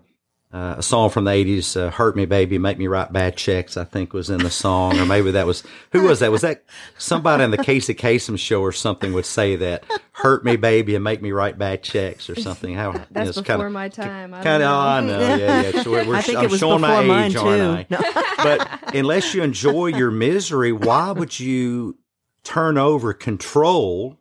uh, 0.55 0.75
a 0.77 0.83
song 0.83 1.09
from 1.09 1.25
the 1.25 1.31
80s, 1.31 1.75
uh, 1.75 1.89
Hurt 1.89 2.15
Me 2.15 2.25
Baby, 2.25 2.57
Make 2.59 2.77
Me 2.77 2.87
Write 2.87 3.11
Bad 3.11 3.35
Checks, 3.35 3.75
I 3.75 3.83
think 3.83 4.13
was 4.13 4.29
in 4.29 4.37
the 4.37 4.49
song. 4.49 4.97
Or 4.97 5.05
maybe 5.05 5.31
that 5.31 5.45
was, 5.45 5.63
who 5.91 6.03
was 6.03 6.21
that? 6.21 6.31
Was 6.31 6.43
that 6.43 6.63
somebody 6.97 7.43
on 7.43 7.51
the 7.51 7.57
Casey 7.57 7.93
Kasem 7.93 8.39
show 8.39 8.61
or 8.61 8.71
something 8.71 9.11
would 9.11 9.25
say 9.25 9.57
that? 9.57 9.83
Hurt 10.13 10.45
me, 10.45 10.55
baby, 10.55 10.95
and 10.95 11.03
make 11.03 11.21
me 11.21 11.33
write 11.33 11.57
bad 11.57 11.83
checks 11.83 12.29
or 12.29 12.35
something. 12.35 12.73
How 12.73 12.91
That's 13.11 13.35
you 13.35 13.41
know, 13.41 13.41
before 13.41 13.43
kinda- 13.43 13.69
my 13.71 13.89
time. 13.89 14.31
Kind 14.31 14.47
of, 14.47 14.59
know. 14.61 14.77
I 14.77 14.99
know, 15.01 15.19
yeah, 15.35 15.61
yeah. 15.61 15.83
So 15.83 15.91
we're, 15.91 16.07
we're, 16.07 16.15
I 16.15 16.21
think 16.21 16.37
I'm 16.37 16.45
it 16.45 16.51
was 16.51 16.61
showing 16.61 16.79
before 16.79 17.03
my 17.03 17.25
age, 17.25 17.33
too. 17.33 17.39
aren't 17.39 17.61
I? 17.61 17.87
No. 17.89 17.99
but 18.37 18.95
unless 18.95 19.33
you 19.33 19.43
enjoy 19.43 19.87
your 19.87 20.11
misery, 20.11 20.71
why 20.71 21.11
would 21.11 21.37
you 21.37 21.97
turn 22.45 22.77
over 22.77 23.11
control 23.13 24.17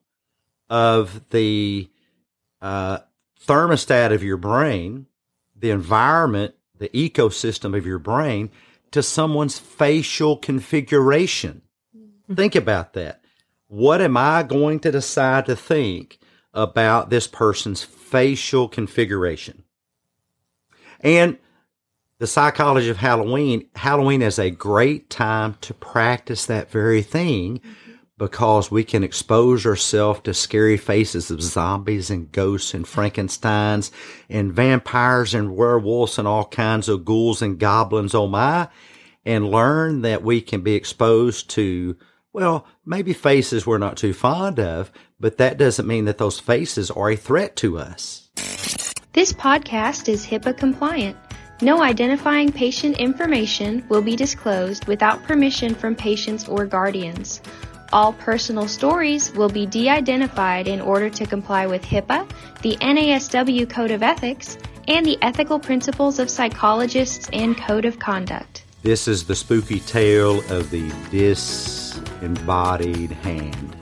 of 0.68 1.28
the 1.30 1.90
uh, 2.60 2.98
thermostat 3.46 4.12
of 4.12 4.22
your 4.22 4.36
brain, 4.36 5.06
the 5.56 5.70
environment, 5.70 6.54
the 6.78 6.88
ecosystem 6.90 7.76
of 7.76 7.86
your 7.86 7.98
brain 7.98 8.50
to 8.90 9.02
someone's 9.02 9.58
facial 9.58 10.36
configuration? 10.36 11.62
Think 12.32 12.54
about 12.54 12.94
that. 12.94 13.22
What 13.68 14.00
am 14.00 14.16
I 14.16 14.42
going 14.42 14.80
to 14.80 14.92
decide 14.92 15.46
to 15.46 15.56
think 15.56 16.18
about 16.52 17.10
this 17.10 17.26
person's 17.26 17.82
facial 17.82 18.68
configuration? 18.68 19.64
And 21.00 21.38
the 22.18 22.26
psychology 22.26 22.88
of 22.88 22.96
Halloween, 22.96 23.68
Halloween 23.74 24.22
is 24.22 24.38
a 24.38 24.50
great 24.50 25.10
time 25.10 25.56
to 25.60 25.74
practice 25.74 26.46
that 26.46 26.70
very 26.70 27.02
thing 27.02 27.60
because 28.16 28.70
we 28.70 28.84
can 28.84 29.02
expose 29.02 29.66
ourselves 29.66 30.20
to 30.20 30.32
scary 30.32 30.76
faces 30.76 31.30
of 31.30 31.42
zombies 31.42 32.10
and 32.10 32.30
ghosts 32.30 32.74
and 32.74 32.84
Frankensteins 32.84 33.90
and 34.28 34.52
vampires 34.52 35.34
and 35.34 35.56
werewolves 35.56 36.18
and 36.18 36.28
all 36.28 36.44
kinds 36.44 36.88
of 36.88 37.04
ghouls 37.04 37.42
and 37.42 37.58
goblins, 37.58 38.14
oh 38.14 38.28
my, 38.28 38.68
and 39.24 39.50
learn 39.50 40.02
that 40.02 40.22
we 40.22 40.40
can 40.40 40.60
be 40.60 40.74
exposed 40.74 41.50
to, 41.50 41.96
well, 42.32 42.66
maybe 42.86 43.12
faces 43.12 43.66
we're 43.66 43.78
not 43.78 43.96
too 43.96 44.12
fond 44.12 44.60
of, 44.60 44.92
but 45.18 45.38
that 45.38 45.58
doesn't 45.58 45.88
mean 45.88 46.04
that 46.04 46.18
those 46.18 46.38
faces 46.38 46.90
are 46.90 47.10
a 47.10 47.16
threat 47.16 47.56
to 47.56 47.78
us. 47.78 48.30
This 49.12 49.32
podcast 49.32 50.08
is 50.08 50.26
HIPAA 50.26 50.56
compliant. 50.56 51.16
No 51.62 51.82
identifying 51.82 52.52
patient 52.52 52.98
information 52.98 53.84
will 53.88 54.02
be 54.02 54.16
disclosed 54.16 54.86
without 54.86 55.22
permission 55.22 55.74
from 55.74 55.94
patients 55.94 56.48
or 56.48 56.66
guardians. 56.66 57.40
All 57.94 58.12
personal 58.14 58.66
stories 58.66 59.32
will 59.34 59.48
be 59.48 59.66
de 59.66 59.88
identified 59.88 60.66
in 60.66 60.80
order 60.80 61.08
to 61.10 61.24
comply 61.24 61.68
with 61.68 61.84
HIPAA, 61.84 62.28
the 62.60 62.76
NASW 62.78 63.70
Code 63.70 63.92
of 63.92 64.02
Ethics, 64.02 64.58
and 64.88 65.06
the 65.06 65.16
ethical 65.22 65.60
principles 65.60 66.18
of 66.18 66.28
psychologists 66.28 67.30
and 67.32 67.56
Code 67.56 67.84
of 67.84 68.00
Conduct. 68.00 68.64
This 68.82 69.06
is 69.06 69.24
the 69.24 69.36
spooky 69.36 69.78
tale 69.78 70.40
of 70.50 70.70
the 70.70 70.92
disembodied 71.12 73.12
hand. 73.12 73.76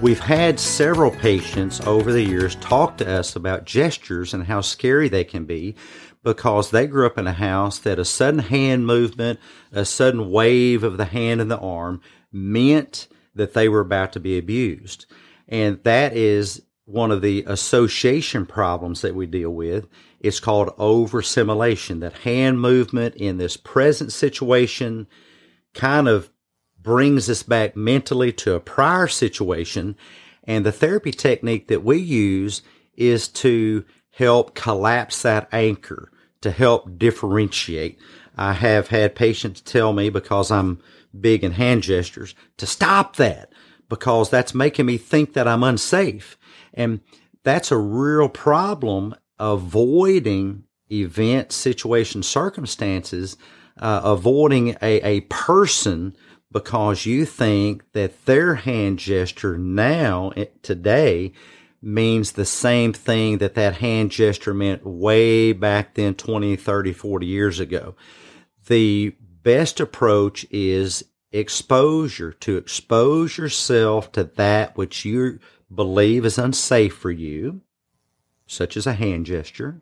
We've 0.00 0.18
had 0.18 0.58
several 0.58 1.10
patients 1.10 1.82
over 1.82 2.12
the 2.12 2.24
years 2.24 2.54
talk 2.56 2.96
to 2.96 3.06
us 3.06 3.36
about 3.36 3.66
gestures 3.66 4.32
and 4.32 4.44
how 4.44 4.62
scary 4.62 5.10
they 5.10 5.24
can 5.24 5.44
be 5.44 5.74
because 6.22 6.70
they 6.70 6.86
grew 6.86 7.04
up 7.04 7.18
in 7.18 7.26
a 7.26 7.34
house 7.34 7.78
that 7.80 7.98
a 7.98 8.06
sudden 8.06 8.40
hand 8.40 8.86
movement, 8.86 9.38
a 9.70 9.84
sudden 9.84 10.30
wave 10.30 10.82
of 10.82 10.96
the 10.96 11.04
hand 11.04 11.42
and 11.42 11.50
the 11.50 11.58
arm 11.58 12.00
meant 12.32 13.06
that 13.40 13.54
they 13.54 13.70
were 13.70 13.80
about 13.80 14.12
to 14.12 14.20
be 14.20 14.36
abused. 14.36 15.06
And 15.48 15.82
that 15.84 16.14
is 16.14 16.62
one 16.84 17.10
of 17.10 17.22
the 17.22 17.42
association 17.46 18.44
problems 18.44 19.00
that 19.00 19.14
we 19.14 19.24
deal 19.24 19.48
with. 19.48 19.88
It's 20.20 20.40
called 20.40 20.74
over 20.76 21.20
assimilation. 21.20 22.00
That 22.00 22.18
hand 22.18 22.60
movement 22.60 23.14
in 23.14 23.38
this 23.38 23.56
present 23.56 24.12
situation 24.12 25.06
kind 25.72 26.06
of 26.06 26.30
brings 26.78 27.30
us 27.30 27.42
back 27.42 27.76
mentally 27.76 28.30
to 28.34 28.54
a 28.54 28.60
prior 28.60 29.08
situation. 29.08 29.96
And 30.44 30.66
the 30.66 30.72
therapy 30.72 31.10
technique 31.10 31.68
that 31.68 31.82
we 31.82 31.96
use 31.96 32.60
is 32.94 33.26
to 33.28 33.86
help 34.10 34.54
collapse 34.54 35.22
that 35.22 35.48
anchor, 35.50 36.12
to 36.42 36.50
help 36.50 36.98
differentiate. 36.98 37.98
I 38.36 38.52
have 38.52 38.88
had 38.88 39.14
patients 39.14 39.62
tell 39.62 39.94
me 39.94 40.10
because 40.10 40.50
I'm 40.50 40.82
big 41.18 41.44
and 41.44 41.54
hand 41.54 41.82
gestures 41.82 42.34
to 42.56 42.66
stop 42.66 43.16
that 43.16 43.52
because 43.88 44.30
that's 44.30 44.54
making 44.54 44.86
me 44.86 44.96
think 44.96 45.32
that 45.32 45.48
I'm 45.48 45.62
unsafe. 45.62 46.38
And 46.72 47.00
that's 47.42 47.72
a 47.72 47.78
real 47.78 48.28
problem 48.28 49.14
avoiding 49.38 50.64
event, 50.92 51.52
situation, 51.52 52.22
circumstances, 52.22 53.36
uh, 53.78 54.00
avoiding 54.04 54.76
a, 54.82 55.00
a 55.00 55.20
person 55.22 56.16
because 56.52 57.06
you 57.06 57.24
think 57.24 57.90
that 57.92 58.26
their 58.26 58.56
hand 58.56 58.98
gesture 58.98 59.56
now, 59.56 60.30
eh, 60.36 60.46
today, 60.62 61.32
means 61.82 62.32
the 62.32 62.44
same 62.44 62.92
thing 62.92 63.38
that 63.38 63.54
that 63.54 63.76
hand 63.76 64.10
gesture 64.10 64.52
meant 64.52 64.84
way 64.84 65.52
back 65.52 65.94
then 65.94 66.14
20, 66.14 66.56
30, 66.56 66.92
40 66.92 67.26
years 67.26 67.60
ago. 67.60 67.94
The 68.66 69.14
best 69.42 69.80
approach 69.80 70.46
is 70.50 71.04
exposure 71.32 72.32
to 72.32 72.56
expose 72.56 73.38
yourself 73.38 74.10
to 74.12 74.24
that 74.24 74.76
which 74.76 75.04
you 75.04 75.38
believe 75.72 76.24
is 76.24 76.38
unsafe 76.38 76.94
for 76.94 77.10
you, 77.10 77.60
such 78.46 78.76
as 78.76 78.86
a 78.86 78.94
hand 78.94 79.26
gesture. 79.26 79.80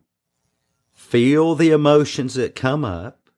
Feel 0.93 1.55
the 1.55 1.71
emotions 1.71 2.35
that 2.35 2.55
come 2.55 2.85
up. 2.85 3.29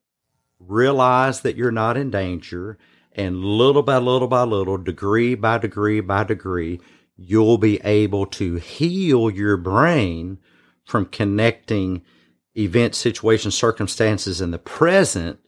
Realize 0.60 1.42
that 1.42 1.56
you're 1.56 1.72
not 1.72 1.98
in 1.98 2.12
danger. 2.12 2.78
And 3.14 3.44
little 3.44 3.84
by 3.84 3.98
little 3.98 4.28
by 4.28 4.44
little, 4.44 4.78
degree 4.78 5.36
by 5.36 5.58
degree 5.58 6.02
by 6.02 6.24
degree, 6.24 6.80
you'll 7.18 7.58
be 7.58 7.80
able 7.84 8.26
to 8.26 8.56
heal 8.56 9.30
your 9.30 9.58
brain 9.58 10.40
from 10.86 11.06
connecting 11.06 12.04
event, 12.56 12.96
situations, 12.96 13.56
circumstances 13.56 14.42
in 14.42 14.52
the 14.52 14.58
present 14.58 15.40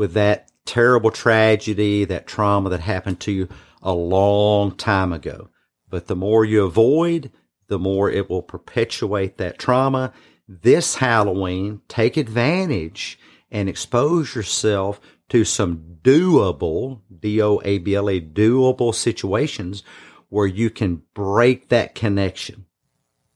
with 0.00 0.14
that 0.14 0.50
terrible 0.64 1.10
tragedy, 1.10 2.06
that 2.06 2.26
trauma 2.26 2.70
that 2.70 2.80
happened 2.80 3.20
to 3.20 3.30
you 3.30 3.46
a 3.82 3.92
long 3.92 4.74
time 4.74 5.12
ago. 5.12 5.50
But 5.90 6.06
the 6.06 6.16
more 6.16 6.42
you 6.42 6.64
avoid, 6.64 7.30
the 7.66 7.78
more 7.78 8.10
it 8.10 8.30
will 8.30 8.40
perpetuate 8.40 9.36
that 9.36 9.58
trauma. 9.58 10.14
This 10.48 10.94
Halloween, 10.94 11.82
take 11.86 12.16
advantage 12.16 13.18
and 13.50 13.68
expose 13.68 14.34
yourself 14.34 15.02
to 15.28 15.44
some 15.44 15.98
doable, 16.02 17.02
D 17.20 17.42
O 17.42 17.60
A 17.62 17.76
B 17.76 17.94
L 17.94 18.08
A, 18.08 18.22
doable 18.22 18.94
situations 18.94 19.82
where 20.30 20.46
you 20.46 20.70
can 20.70 21.02
break 21.12 21.68
that 21.68 21.94
connection. 21.94 22.64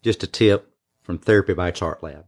Just 0.01 0.23
a 0.23 0.27
tip 0.27 0.73
from 1.03 1.19
Therapy 1.19 1.53
Bites 1.53 1.83
Art 1.83 2.03
Lab. 2.03 2.25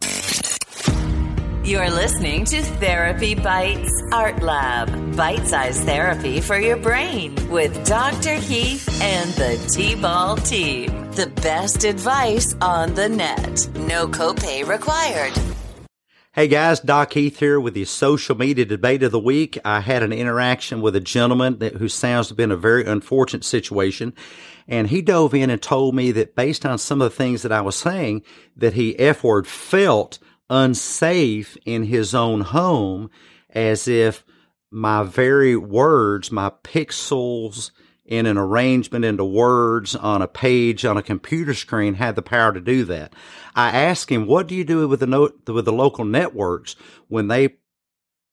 You're 1.66 1.90
listening 1.90 2.44
to 2.44 2.62
Therapy 2.62 3.34
Bites 3.34 3.90
Art 4.12 4.40
Lab, 4.40 5.16
bite 5.16 5.48
sized 5.48 5.82
therapy 5.82 6.40
for 6.40 6.56
your 6.60 6.76
brain 6.76 7.34
with 7.50 7.84
Dr. 7.84 8.34
Heath 8.34 8.88
and 9.02 9.32
the 9.32 9.56
T 9.74 9.96
Ball 9.96 10.36
team. 10.36 11.10
The 11.10 11.26
best 11.26 11.82
advice 11.82 12.54
on 12.60 12.94
the 12.94 13.08
net. 13.08 13.68
No 13.74 14.06
copay 14.06 14.64
required. 14.64 15.32
Hey 16.32 16.46
guys, 16.46 16.78
Doc 16.78 17.12
Heath 17.14 17.40
here 17.40 17.58
with 17.58 17.74
the 17.74 17.84
social 17.84 18.36
media 18.36 18.64
debate 18.64 19.02
of 19.02 19.10
the 19.10 19.18
week. 19.18 19.58
I 19.64 19.80
had 19.80 20.04
an 20.04 20.12
interaction 20.12 20.80
with 20.80 20.94
a 20.94 21.00
gentleman 21.00 21.58
that, 21.58 21.74
who 21.74 21.88
sounds 21.88 22.28
to 22.28 22.30
have 22.30 22.36
been 22.36 22.52
a 22.52 22.56
very 22.56 22.86
unfortunate 22.86 23.42
situation. 23.42 24.14
And 24.68 24.86
he 24.86 25.02
dove 25.02 25.34
in 25.34 25.50
and 25.50 25.60
told 25.60 25.96
me 25.96 26.12
that 26.12 26.36
based 26.36 26.64
on 26.64 26.78
some 26.78 27.02
of 27.02 27.10
the 27.10 27.16
things 27.16 27.42
that 27.42 27.50
I 27.50 27.60
was 27.60 27.74
saying, 27.74 28.22
that 28.56 28.74
he 28.74 28.96
F 29.00 29.24
word 29.24 29.48
felt 29.48 30.20
unsafe 30.48 31.56
in 31.64 31.84
his 31.84 32.14
own 32.14 32.42
home 32.42 33.10
as 33.50 33.88
if 33.88 34.24
my 34.70 35.02
very 35.02 35.56
words, 35.56 36.30
my 36.30 36.50
pixels 36.62 37.70
in 38.04 38.26
an 38.26 38.38
arrangement 38.38 39.04
into 39.04 39.24
words 39.24 39.96
on 39.96 40.22
a 40.22 40.28
page 40.28 40.84
on 40.84 40.96
a 40.96 41.02
computer 41.02 41.54
screen 41.54 41.94
had 41.94 42.14
the 42.14 42.22
power 42.22 42.52
to 42.52 42.60
do 42.60 42.84
that. 42.84 43.12
I 43.54 43.70
asked 43.70 44.10
him, 44.10 44.26
what 44.26 44.46
do 44.46 44.54
you 44.54 44.64
do 44.64 44.86
with 44.86 45.00
the 45.00 45.06
note, 45.06 45.48
with 45.48 45.64
the 45.64 45.72
local 45.72 46.04
networks 46.04 46.76
when 47.08 47.28
they 47.28 47.56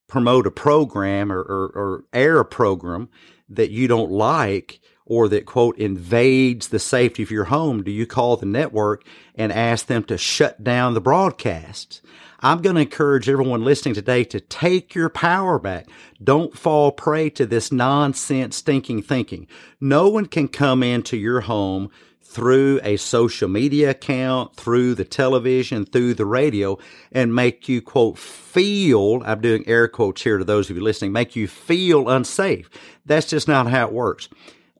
promote 0.07 0.45
a 0.45 0.51
program 0.51 1.31
or, 1.31 1.39
or, 1.39 1.65
or 1.73 2.03
air 2.13 2.39
a 2.39 2.45
program 2.45 3.09
that 3.49 3.71
you 3.71 3.87
don't 3.87 4.11
like? 4.11 4.79
Or 5.13 5.29
that 5.29 5.45
quote 5.45 5.77
invades 5.77 6.69
the 6.69 6.79
safety 6.79 7.21
of 7.21 7.29
your 7.29 7.43
home, 7.45 7.83
do 7.83 7.91
you 7.91 8.07
call 8.07 8.35
the 8.35 8.47
network 8.47 9.05
and 9.35 9.51
ask 9.51 9.85
them 9.85 10.03
to 10.03 10.17
shut 10.17 10.63
down 10.63 10.95
the 10.95 11.01
broadcast? 11.01 12.01
I'm 12.39 12.63
going 12.63 12.75
to 12.77 12.81
encourage 12.81 13.29
everyone 13.29 13.63
listening 13.63 13.93
today 13.93 14.23
to 14.25 14.39
take 14.39 14.95
your 14.95 15.09
power 15.09 15.59
back. 15.59 15.87
Don't 16.21 16.57
fall 16.57 16.91
prey 16.91 17.29
to 17.29 17.45
this 17.45 17.71
nonsense 17.71 18.55
stinking 18.55 19.03
thinking. 19.03 19.45
No 19.79 20.09
one 20.09 20.25
can 20.25 20.47
come 20.47 20.81
into 20.81 21.15
your 21.15 21.41
home 21.41 21.91
through 22.23 22.79
a 22.83 22.97
social 22.97 23.47
media 23.47 23.91
account, 23.91 24.55
through 24.55 24.95
the 24.95 25.05
television, 25.05 25.85
through 25.85 26.15
the 26.15 26.25
radio, 26.25 26.79
and 27.11 27.35
make 27.35 27.69
you, 27.69 27.83
quote, 27.83 28.17
feel, 28.17 29.21
I'm 29.23 29.41
doing 29.41 29.63
air 29.67 29.87
quotes 29.87 30.23
here 30.23 30.39
to 30.39 30.43
those 30.43 30.71
of 30.71 30.75
you 30.75 30.81
listening, 30.81 31.11
make 31.11 31.35
you 31.35 31.47
feel 31.47 32.09
unsafe. 32.09 32.67
That's 33.05 33.29
just 33.29 33.47
not 33.47 33.67
how 33.67 33.85
it 33.85 33.93
works. 33.93 34.27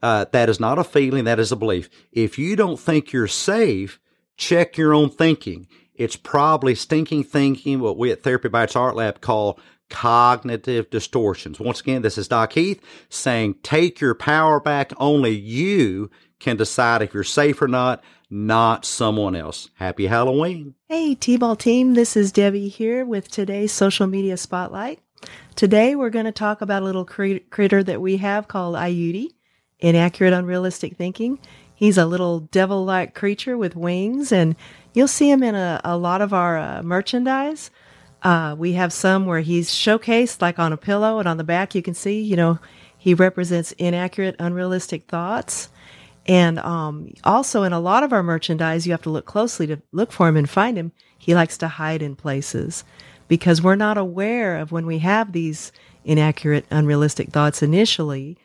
Uh, 0.04 0.26
that 0.34 0.50
is 0.50 0.60
not 0.60 0.78
a 0.78 0.84
feeling, 0.84 1.24
that 1.24 1.40
is 1.40 1.54
a 1.54 1.56
belief. 1.56 1.90
If 2.12 2.38
you 2.38 2.58
don't 2.58 2.78
think 2.78 3.14
you're 3.14 3.26
safe, 3.26 4.02
check 4.36 4.78
your 4.78 4.94
own 4.94 5.10
thinking. 5.10 5.66
It's 5.96 6.18
probably 6.18 6.76
stinking 6.76 7.24
thinking, 7.24 7.80
what 7.80 7.98
we 7.98 8.12
at 8.12 8.22
Therapy 8.22 8.50
Bites 8.50 8.76
Art 8.76 8.98
Lab 8.98 9.22
call 9.22 9.58
cognitive 9.90 10.90
distortions. 10.90 11.58
Once 11.58 11.80
again, 11.80 12.02
this 12.02 12.18
is 12.18 12.28
Doc 12.28 12.52
Heath 12.52 12.84
saying 13.08 13.56
take 13.64 14.02
your 14.02 14.14
power 14.14 14.60
back. 14.60 14.92
Only 14.98 15.32
you 15.32 16.12
can 16.38 16.58
decide 16.58 17.02
if 17.02 17.14
you're 17.14 17.24
safe 17.24 17.62
or 17.62 17.70
not, 17.70 18.04
not 18.30 18.84
someone 18.84 19.38
else. 19.38 19.70
Happy 19.76 20.08
Halloween. 20.08 20.76
Hey, 20.90 21.16
T 21.16 21.38
Ball 21.38 21.56
team. 21.56 21.94
This 21.94 22.18
is 22.18 22.34
Debbie 22.34 22.68
here 22.68 23.06
with 23.06 23.32
today's 23.32 23.72
social 23.72 24.08
media 24.08 24.36
spotlight. 24.36 25.00
Today, 25.56 25.96
we're 25.96 26.10
going 26.10 26.26
to 26.26 26.34
talk 26.34 26.60
about 26.60 26.82
a 26.82 26.86
little 26.86 27.06
critter 27.06 27.84
that 27.84 28.02
we 28.02 28.18
have 28.18 28.50
called 28.50 28.76
Ayuti 28.76 29.30
inaccurate, 29.84 30.34
unrealistic 30.34 30.98
thinking. 30.98 31.38
He's 31.76 31.98
a 31.98 32.06
little 32.06 32.40
devil 32.40 32.84
like 32.86 33.14
creature 33.14 33.58
with 33.58 33.76
wings, 33.76 34.32
and 34.32 34.56
you'll 34.94 35.08
see 35.08 35.30
him 35.30 35.44
in 35.44 35.54
a, 35.54 35.82
a 35.84 35.98
lot 35.98 36.22
of 36.22 36.34
our 36.34 36.58
uh, 36.58 36.82
merchandise. 36.82 37.70
Uh, 38.24 38.56
we 38.58 38.74
have 38.74 38.94
some 38.94 39.26
where 39.26 39.42
he's 39.42 39.70
showcased 39.70 40.42
like 40.42 40.58
on 40.58 40.74
a 40.74 40.78
pillow, 40.78 41.20
and 41.20 41.28
on 41.28 41.38
the 41.38 41.44
back 41.44 41.76
you 41.76 41.82
can 41.82 41.94
see, 41.94 42.22
you 42.22 42.38
know, 42.38 42.58
he 42.98 43.14
represents 43.14 43.74
inaccurate, 43.74 44.38
unrealistic 44.40 45.08
thoughts. 45.08 45.70
And 46.26 46.58
um, 46.60 47.14
also 47.26 47.64
in 47.64 47.74
a 47.74 47.82
lot 47.82 48.04
of 48.04 48.14
our 48.14 48.24
merchandise, 48.24 48.88
you 48.88 48.94
have 48.94 49.02
to 49.02 49.10
look 49.10 49.26
closely 49.26 49.68
to 49.68 49.82
look 49.92 50.14
for 50.14 50.30
him 50.30 50.38
and 50.38 50.50
find 50.50 50.78
him. 50.78 50.94
He 51.18 51.36
likes 51.36 51.58
to 51.58 51.68
hide 51.68 52.02
in 52.02 52.16
places 52.16 52.86
because 53.28 53.62
we're 53.62 53.76
not 53.76 53.98
aware 53.98 54.58
of 54.58 54.72
when 54.72 54.86
we 54.86 55.00
have 55.00 55.34
these 55.34 55.74
inaccurate, 56.06 56.66
unrealistic 56.72 57.32
thoughts 57.32 57.62
initially 57.62 58.38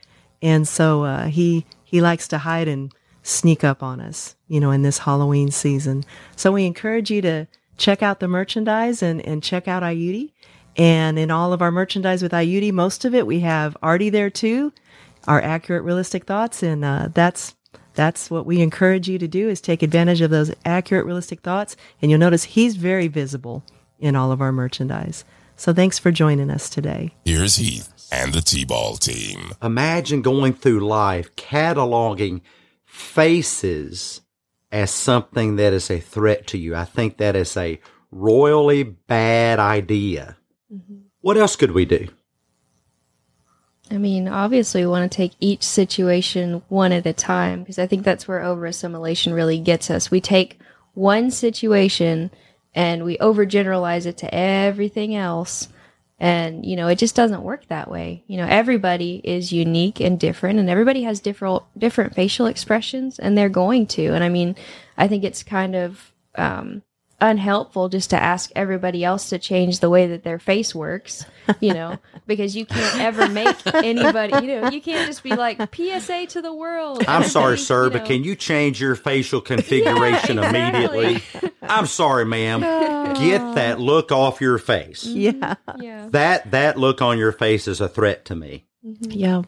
and 0.43 0.67
so 0.67 1.05
uh, 1.05 1.27
he 1.27 1.67
he 1.85 2.01
likes 2.01 2.29
to 2.29 2.39
hide 2.39 2.69
and 2.69 2.93
sneak 3.23 3.65
up 3.65 3.83
on 3.83 4.01
us, 4.01 4.37
you 4.47 4.61
know, 4.61 4.71
in 4.71 4.83
this 4.83 4.99
Halloween 4.99 5.51
season. 5.51 6.05
So 6.37 6.53
we 6.53 6.67
encourage 6.67 7.11
you 7.11 7.21
to 7.23 7.47
check 7.77 8.03
out 8.03 8.21
the 8.21 8.29
merchandise 8.29 9.03
and, 9.03 9.25
and 9.25 9.43
check 9.43 9.69
out 9.69 9.83
Ayuti. 9.83 10.33
And 10.77 11.19
in 11.19 11.31
all 11.31 11.53
of 11.53 11.61
our 11.61 11.71
merchandise 11.71 12.23
with 12.23 12.33
Ayuti, 12.33 12.73
most 12.73 13.05
of 13.05 13.15
it 13.15 13.27
we 13.27 13.41
have 13.41 13.77
Artie 13.83 14.11
there 14.11 14.31
too, 14.31 14.73
our 15.27 15.43
accurate, 15.43 15.83
realistic 15.83 16.25
thoughts, 16.25 16.63
and 16.63 16.85
uh, 16.85 17.09
that's 17.13 17.55
that's 17.95 18.31
what 18.31 18.47
we 18.47 18.61
encourage 18.61 19.09
you 19.09 19.19
to 19.19 19.27
do 19.27 19.49
is 19.49 19.61
take 19.61 19.83
advantage 19.83 20.21
of 20.21 20.31
those 20.31 20.55
accurate, 20.65 21.05
realistic 21.05 21.41
thoughts. 21.41 21.77
And 22.01 22.13
you'll 22.13 22.21
notice 22.21 22.45
he's 22.45 22.77
very 22.77 23.09
visible 23.09 23.65
in 23.99 24.15
all 24.15 24.31
of 24.31 24.41
our 24.41 24.53
merchandise. 24.53 25.25
So 25.57 25.75
thanks 25.75 25.99
for 25.99 26.13
joining 26.13 26.49
us 26.49 26.71
today. 26.71 27.17
Here's 27.25 27.57
Heath. 27.57 27.93
And 28.11 28.33
the 28.33 28.41
T-Ball 28.41 28.97
team. 28.97 29.53
Imagine 29.63 30.23
going 30.23 30.53
through 30.55 30.81
life 30.81 31.35
cataloging 31.37 32.41
faces 32.85 34.23
as 34.71 34.91
something 34.91 35.57
that 35.57 35.73
is 35.73 35.91
a 35.91 36.01
threat 36.01 36.47
to 36.49 36.59
you. 36.59 36.75
I 36.75 36.85
think 36.85 37.17
that 37.17 37.37
is 37.37 37.57
a 37.57 37.81
royally 38.11 38.83
bad 38.83 39.59
idea. 39.59 40.37
Mm-hmm. 40.73 40.97
What 41.21 41.37
else 41.37 41.57
could 41.57 41.73
we 41.73 41.85
do? 41.85 42.09
I 43.91 43.97
mean, 43.97 44.29
obviously, 44.29 44.83
we 44.83 44.91
want 44.91 45.11
to 45.11 45.17
take 45.17 45.33
each 45.41 45.63
situation 45.63 46.63
one 46.69 46.93
at 46.93 47.07
a 47.07 47.15
time 47.15 47.61
because 47.61 47.79
I 47.79 47.87
think 47.87 48.05
that's 48.05 48.29
where 48.29 48.43
over 48.43 48.67
assimilation 48.67 49.33
really 49.33 49.59
gets 49.59 49.91
us. 49.91 50.11
We 50.11 50.21
take 50.21 50.59
one 50.93 51.31
situation 51.31 52.31
and 52.75 53.05
we 53.05 53.17
overgeneralize 53.19 54.05
it 54.05 54.19
to 54.19 54.35
everything 54.35 55.15
else. 55.15 55.69
And, 56.21 56.67
you 56.67 56.75
know, 56.75 56.89
it 56.89 56.99
just 56.99 57.15
doesn't 57.15 57.43
work 57.43 57.69
that 57.69 57.91
way. 57.91 58.25
You 58.27 58.39
know, 58.39 58.47
everybody 58.49 59.21
is 59.23 59.53
unique 59.53 60.01
and 60.01 60.19
different 60.19 60.59
and 60.59 60.69
everybody 60.69 61.05
has 61.05 61.21
different, 61.21 61.63
different 61.77 62.15
facial 62.15 62.47
expressions 62.47 63.19
and 63.19 63.39
they're 63.39 63.49
going 63.49 63.87
to. 63.89 64.09
And 64.09 64.25
I 64.25 64.29
mean, 64.29 64.57
I 64.97 65.07
think 65.07 65.23
it's 65.23 65.45
kind 65.45 65.77
of, 65.77 66.13
um, 66.35 66.83
unhelpful 67.21 67.89
just 67.89 68.11
to 68.11 68.17
ask 68.23 68.51
everybody 68.55 69.05
else 69.05 69.31
to 69.31 69.39
change 69.39 69.81
the 69.81 69.91
way 69.91 70.07
that 70.07 70.23
their 70.23 70.39
face 70.39 70.75
works, 70.75 71.25
you 71.61 71.75
know, 71.75 71.99
because 72.27 72.55
you 72.55 72.65
can't 72.65 73.01
ever 73.01 73.29
make 73.29 73.57
anybody, 73.75 74.35
you 74.47 74.61
know, 74.61 74.71
you 74.71 74.81
can't 74.81 75.07
just 75.07 75.23
be 75.25 75.35
like 75.35 75.59
PSA 75.75 76.27
to 76.27 76.43
the 76.43 76.53
world. 76.53 77.05
I'm 77.09 77.25
sorry, 77.25 77.59
sir, 77.59 77.85
you 77.85 77.91
but 77.91 78.05
can 78.05 78.23
you 78.23 78.37
change 78.37 78.81
your 78.81 78.95
facial 78.95 79.41
configuration 79.53 80.37
Yeah, 80.37 80.49
exactly. 80.49 80.99
immediately? 81.01 81.43
I'm 81.63 81.87
sorry, 81.87 82.25
ma'am. 82.25 82.61
Get 83.15 83.55
that 83.57 83.81
look 83.81 84.13
off 84.13 84.41
your 84.41 84.59
face. 84.59 85.05
Mm-hmm. 85.05 85.19
Yeah. 85.19 85.55
Yeah. 85.81 86.09
That 86.11 86.51
that 86.53 86.79
look 86.79 87.03
on 87.03 87.19
your 87.19 87.33
face 87.33 87.67
is 87.67 87.81
a 87.81 87.89
threat 87.89 88.25
to 88.27 88.37
me. 88.37 88.67
Mm-hmm. 88.87 89.11
Yeah. 89.11 89.43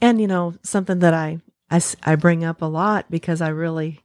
And, 0.00 0.20
you 0.20 0.26
know, 0.26 0.54
something 0.62 0.98
that 1.00 1.14
I, 1.14 1.40
I 1.70 1.80
I 2.04 2.16
bring 2.16 2.44
up 2.44 2.60
a 2.62 2.66
lot 2.66 3.06
because 3.10 3.40
I 3.40 3.48
really 3.48 4.00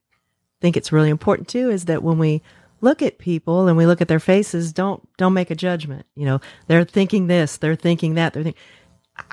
think 0.61 0.77
it's 0.77 0.91
really 0.93 1.09
important 1.09 1.49
too 1.49 1.69
is 1.69 1.85
that 1.85 2.01
when 2.01 2.17
we 2.17 2.41
look 2.83 3.01
at 3.01 3.17
people 3.17 3.67
and 3.67 3.77
we 3.77 3.85
look 3.85 4.01
at 4.01 4.07
their 4.07 4.19
faces, 4.19 4.73
don't, 4.73 5.01
don't 5.17 5.33
make 5.33 5.49
a 5.49 5.55
judgment. 5.55 6.05
You 6.15 6.25
know, 6.25 6.41
they're 6.67 6.83
thinking 6.83 7.27
this, 7.27 7.57
they're 7.57 7.75
thinking 7.75 8.15
that, 8.15 8.33
they're 8.33 8.43
thinking, 8.43 8.61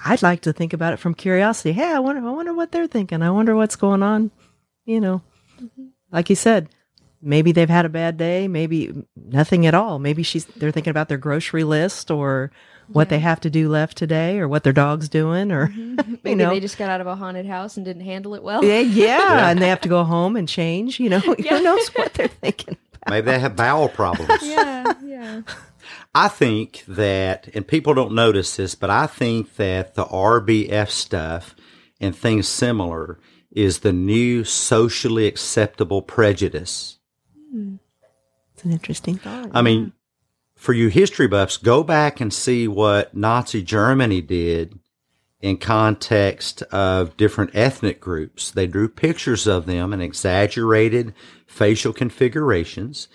I'd 0.04 0.22
like 0.22 0.42
to 0.42 0.52
think 0.52 0.72
about 0.72 0.92
it 0.92 0.98
from 0.98 1.14
curiosity. 1.14 1.72
Hey, 1.72 1.92
I 1.92 1.98
wonder, 1.98 2.26
I 2.26 2.30
wonder 2.30 2.54
what 2.54 2.70
they're 2.70 2.86
thinking. 2.86 3.22
I 3.22 3.30
wonder 3.30 3.56
what's 3.56 3.76
going 3.76 4.02
on. 4.02 4.30
You 4.84 5.00
know, 5.00 5.22
mm-hmm. 5.60 5.86
like 6.12 6.30
you 6.30 6.36
said, 6.36 6.68
maybe 7.20 7.52
they've 7.52 7.68
had 7.68 7.86
a 7.86 7.90
bad 7.90 8.16
day. 8.16 8.46
Maybe 8.46 9.04
nothing 9.16 9.66
at 9.66 9.74
all. 9.74 9.98
Maybe 9.98 10.22
she's, 10.22 10.44
they're 10.44 10.70
thinking 10.70 10.90
about 10.90 11.08
their 11.08 11.18
grocery 11.18 11.64
list 11.64 12.10
or 12.10 12.50
what 12.88 13.08
they 13.08 13.20
have 13.20 13.40
to 13.40 13.50
do 13.50 13.68
left 13.68 13.96
today 13.96 14.38
or 14.38 14.48
what 14.48 14.64
their 14.64 14.72
dog's 14.72 15.08
doing 15.08 15.50
or, 15.50 15.68
mm-hmm. 15.68 16.10
you 16.10 16.18
Maybe 16.22 16.34
know, 16.36 16.50
they 16.50 16.60
just 16.60 16.78
got 16.78 16.90
out 16.90 17.00
of 17.00 17.06
a 17.06 17.16
haunted 17.16 17.46
house 17.46 17.76
and 17.76 17.86
didn't 17.86 18.04
handle 18.04 18.34
it 18.34 18.42
well. 18.42 18.64
yeah, 18.64 18.80
yeah, 18.80 19.48
and 19.50 19.60
they 19.60 19.68
have 19.68 19.80
to 19.82 19.88
go 19.88 20.04
home 20.04 20.36
and 20.36 20.48
change. 20.48 21.00
You 21.00 21.10
know, 21.10 21.18
who 21.20 21.62
knows 21.62 21.88
what 21.88 22.14
they're 22.14 22.28
thinking? 22.28 22.76
Maybe 23.08 23.26
they 23.26 23.38
have 23.38 23.56
bowel 23.56 23.88
problems. 23.88 24.30
yeah, 24.42 24.92
yeah. 25.02 25.42
I 26.14 26.28
think 26.28 26.84
that, 26.86 27.48
and 27.54 27.66
people 27.66 27.94
don't 27.94 28.14
notice 28.14 28.56
this, 28.56 28.74
but 28.74 28.90
I 28.90 29.06
think 29.06 29.56
that 29.56 29.94
the 29.94 30.04
RBF 30.04 30.90
stuff 30.90 31.54
and 32.00 32.14
things 32.14 32.48
similar 32.48 33.18
is 33.50 33.80
the 33.80 33.92
new 33.92 34.44
socially 34.44 35.26
acceptable 35.26 36.02
prejudice. 36.02 36.98
Hmm. 37.50 37.76
It's 38.54 38.64
an 38.64 38.72
interesting 38.72 39.16
thought. 39.16 39.50
I 39.52 39.62
mean, 39.62 39.92
for 40.54 40.72
you 40.72 40.88
history 40.88 41.26
buffs, 41.26 41.56
go 41.56 41.82
back 41.82 42.20
and 42.20 42.32
see 42.32 42.68
what 42.68 43.16
Nazi 43.16 43.62
Germany 43.62 44.20
did 44.20 44.78
in 45.40 45.56
context 45.56 46.62
of 46.64 47.16
different 47.16 47.50
ethnic 47.54 48.00
groups. 48.00 48.50
They 48.50 48.66
drew 48.66 48.88
pictures 48.88 49.46
of 49.46 49.66
them 49.66 49.92
and 49.92 50.02
exaggerated 50.02 51.14
facial 51.46 51.92
configurations, 51.92 53.08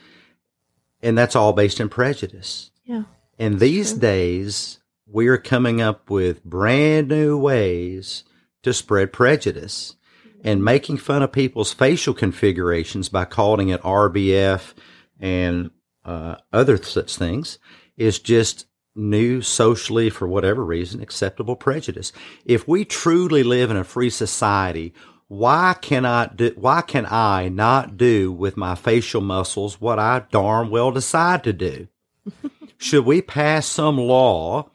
and 1.02 1.18
that's 1.18 1.36
all 1.36 1.54
based 1.54 1.80
in 1.80 1.90
prejudice. 1.90 2.72
yeah, 2.84 3.04
And 3.38 3.60
these 3.60 3.94
days, 3.94 4.80
we 5.06 5.28
are 5.28 5.38
coming 5.38 5.82
up 5.82 6.10
with 6.10 6.44
brand 6.44 7.10
new 7.10 7.38
ways 7.38 8.24
to 8.64 8.74
spread 8.74 9.14
prejudice 9.14 9.96
and 10.44 10.64
making 10.64 10.98
fun 10.98 11.22
of 11.22 11.32
people's 11.32 11.74
facial 11.74 12.14
configurations 12.14 13.10
by 13.10 13.26
calling 13.26 13.70
it 13.70 13.82
RBF 13.82 14.74
and 15.20 15.70
uh, 16.04 16.36
other 16.52 16.78
such 16.78 17.16
things 17.16 17.60
is 17.98 18.20
just 18.20 18.66
new 18.96 19.42
socially, 19.42 20.10
for 20.10 20.28
whatever 20.28 20.64
reason, 20.64 21.02
acceptable 21.02 21.56
prejudice. 21.56 22.14
If 22.46 22.68
we 22.68 22.86
truly 22.86 23.44
live 23.44 23.70
in 23.70 23.78
a 23.78 23.84
free 23.84 24.10
society, 24.10 24.94
why 25.28 25.76
cannot 25.82 26.38
do, 26.38 26.54
why 26.56 26.82
can 26.82 27.06
I 27.10 27.50
not 27.50 27.98
do 27.98 28.32
with 28.32 28.58
my 28.58 28.76
facial 28.76 29.22
muscles 29.22 29.82
what 29.82 30.00
I 30.00 30.24
darn 30.32 30.70
well 30.70 30.92
decide 30.92 31.44
to 31.44 31.54
do? 31.54 31.88
Should 32.78 33.06
we 33.06 33.22
pass 33.22 33.66
some 33.66 33.98
law 33.98 34.70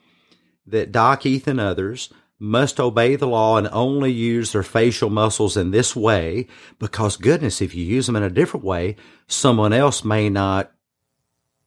that 0.67 0.93
Doc 0.93 1.23
Heath 1.23 1.47
and 1.47 1.61
others 1.61 2.13
must 2.39 2.81
obey 2.81 3.17
the 3.17 3.29
law 3.29 3.59
and 3.59 3.69
only 3.71 4.11
use 4.11 4.53
their 4.53 4.63
facial 4.63 5.11
muscles 5.11 5.57
in 5.57 5.71
this 5.71 5.95
way? 5.95 6.49
Because 6.79 7.17
goodness, 7.17 7.61
if 7.61 7.75
you 7.75 7.85
use 7.85 8.07
them 8.07 8.17
in 8.17 8.23
a 8.23 8.31
different 8.31 8.65
way, 8.65 8.97
someone 9.29 9.73
else 9.73 10.05
may 10.05 10.29
not, 10.29 10.73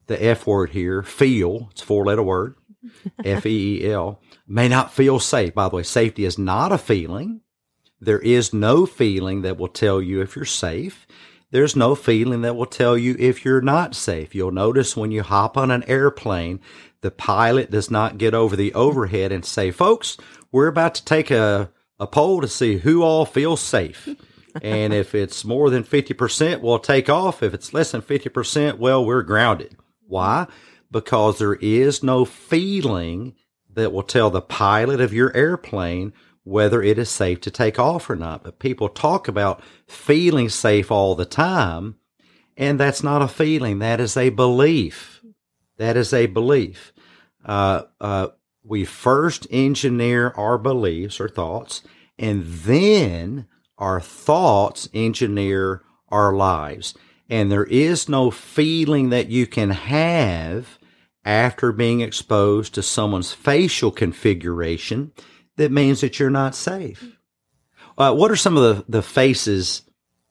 the 0.06 0.22
F 0.22 0.46
word 0.46 0.70
here, 0.70 1.02
feel, 1.02 1.68
it's 1.70 1.82
a 1.82 1.86
four 1.86 2.04
letter 2.04 2.22
word, 2.22 2.56
F 3.24 3.46
E 3.46 3.82
E 3.82 3.90
L, 3.90 4.20
may 4.46 4.68
not 4.68 4.92
feel 4.92 5.18
safe. 5.18 5.54
By 5.54 5.68
the 5.68 5.76
way, 5.76 5.82
safety 5.82 6.24
is 6.24 6.38
not 6.38 6.72
a 6.72 6.78
feeling. 6.78 7.40
There 8.00 8.18
is 8.18 8.52
no 8.52 8.84
feeling 8.86 9.42
that 9.42 9.56
will 9.56 9.68
tell 9.68 10.02
you 10.02 10.20
if 10.20 10.36
you're 10.36 10.44
safe. 10.44 11.06
There's 11.50 11.76
no 11.76 11.94
feeling 11.94 12.42
that 12.42 12.56
will 12.56 12.66
tell 12.66 12.98
you 12.98 13.14
if 13.18 13.44
you're 13.44 13.60
not 13.60 13.94
safe. 13.94 14.34
You'll 14.34 14.50
notice 14.50 14.96
when 14.96 15.12
you 15.12 15.22
hop 15.22 15.56
on 15.56 15.70
an 15.70 15.84
airplane, 15.84 16.60
the 17.00 17.10
pilot 17.10 17.70
does 17.70 17.90
not 17.90 18.18
get 18.18 18.34
over 18.34 18.56
the 18.56 18.74
overhead 18.74 19.30
and 19.30 19.44
say, 19.44 19.70
folks, 19.70 20.16
we're 20.50 20.66
about 20.66 20.96
to 20.96 21.04
take 21.04 21.30
a, 21.30 21.70
a 22.00 22.06
poll 22.06 22.40
to 22.40 22.48
see 22.48 22.78
who 22.78 23.02
all 23.02 23.24
feels 23.24 23.60
safe. 23.60 24.08
and 24.62 24.92
if 24.92 25.14
it's 25.14 25.44
more 25.44 25.70
than 25.70 25.84
50%, 25.84 26.60
we'll 26.60 26.78
take 26.78 27.08
off. 27.08 27.42
If 27.42 27.54
it's 27.54 27.72
less 27.72 27.92
than 27.92 28.02
50%, 28.02 28.78
well, 28.78 29.04
we're 29.04 29.22
grounded. 29.22 29.76
Why? 30.06 30.46
Because 30.90 31.38
there 31.38 31.54
is 31.54 32.02
no 32.02 32.24
feeling 32.24 33.34
that 33.72 33.92
will 33.92 34.02
tell 34.02 34.30
the 34.30 34.40
pilot 34.40 35.00
of 35.00 35.12
your 35.12 35.34
airplane 35.36 36.12
whether 36.44 36.82
it 36.82 36.98
is 36.98 37.08
safe 37.08 37.40
to 37.40 37.50
take 37.50 37.78
off 37.78 38.08
or 38.08 38.16
not. 38.16 38.44
But 38.44 38.58
people 38.58 38.88
talk 38.88 39.28
about 39.28 39.62
feeling 39.88 40.48
safe 40.48 40.90
all 40.90 41.14
the 41.14 41.24
time, 41.24 41.96
and 42.56 42.78
that's 42.78 43.02
not 43.02 43.22
a 43.22 43.28
feeling. 43.28 43.78
That 43.78 44.00
is 44.00 44.16
a 44.16 44.28
belief. 44.28 45.22
That 45.78 45.96
is 45.96 46.12
a 46.12 46.26
belief. 46.26 46.92
Uh, 47.44 47.82
uh, 48.00 48.28
we 48.62 48.84
first 48.84 49.46
engineer 49.50 50.30
our 50.36 50.56
beliefs 50.58 51.20
or 51.20 51.28
thoughts, 51.28 51.82
and 52.18 52.44
then 52.44 53.46
our 53.76 54.00
thoughts 54.00 54.88
engineer 54.94 55.82
our 56.08 56.32
lives. 56.32 56.94
And 57.28 57.50
there 57.50 57.64
is 57.64 58.08
no 58.08 58.30
feeling 58.30 59.10
that 59.10 59.28
you 59.28 59.46
can 59.46 59.70
have 59.70 60.78
after 61.24 61.72
being 61.72 62.00
exposed 62.00 62.74
to 62.74 62.82
someone's 62.82 63.32
facial 63.32 63.90
configuration 63.90 65.12
that 65.56 65.72
means 65.72 66.00
that 66.00 66.18
you're 66.18 66.30
not 66.30 66.54
safe. 66.54 67.16
Uh, 67.96 68.14
what 68.14 68.30
are 68.30 68.36
some 68.36 68.56
of 68.56 68.62
the, 68.62 68.84
the 68.88 69.02
faces 69.02 69.82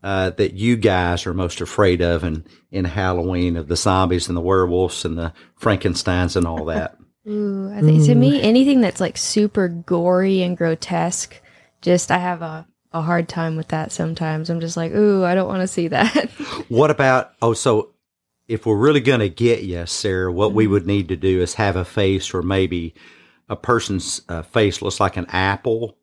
uh, 0.03 0.31
that 0.31 0.53
you 0.53 0.75
guys 0.75 1.25
are 1.25 1.33
most 1.33 1.61
afraid 1.61 2.01
of 2.01 2.23
in, 2.23 2.45
in 2.71 2.85
Halloween 2.85 3.55
of 3.55 3.67
the 3.67 3.77
zombies 3.77 4.27
and 4.27 4.35
the 4.35 4.41
werewolves 4.41 5.05
and 5.05 5.17
the 5.17 5.33
Frankensteins 5.59 6.35
and 6.35 6.45
all 6.45 6.65
that? 6.65 6.97
Ooh, 7.27 7.71
I 7.73 7.79
think 7.79 8.03
to 8.05 8.15
me, 8.15 8.41
anything 8.41 8.81
that's 8.81 8.99
like 8.99 9.15
super 9.15 9.69
gory 9.69 10.41
and 10.41 10.57
grotesque, 10.57 11.41
just 11.81 12.11
I 12.11 12.17
have 12.17 12.41
a, 12.41 12.67
a 12.93 13.01
hard 13.01 13.27
time 13.27 13.55
with 13.55 13.69
that 13.69 13.91
sometimes. 13.91 14.49
I'm 14.49 14.59
just 14.59 14.77
like, 14.77 14.91
ooh, 14.93 15.23
I 15.23 15.35
don't 15.35 15.47
want 15.47 15.61
to 15.61 15.67
see 15.67 15.87
that. 15.89 16.29
what 16.69 16.91
about, 16.91 17.33
oh, 17.41 17.53
so 17.53 17.89
if 18.47 18.65
we're 18.65 18.77
really 18.77 19.01
going 19.01 19.19
to 19.19 19.29
get 19.29 19.63
you, 19.63 19.85
Sarah, 19.85 20.31
what 20.31 20.53
we 20.53 20.67
would 20.67 20.85
need 20.85 21.07
to 21.07 21.15
do 21.15 21.41
is 21.41 21.55
have 21.55 21.75
a 21.75 21.85
face 21.85 22.33
or 22.33 22.41
maybe 22.41 22.93
a 23.49 23.55
person's 23.55 24.21
uh, 24.29 24.41
face 24.41 24.81
looks 24.81 24.99
like 24.99 25.17
an 25.17 25.25
apple 25.29 25.97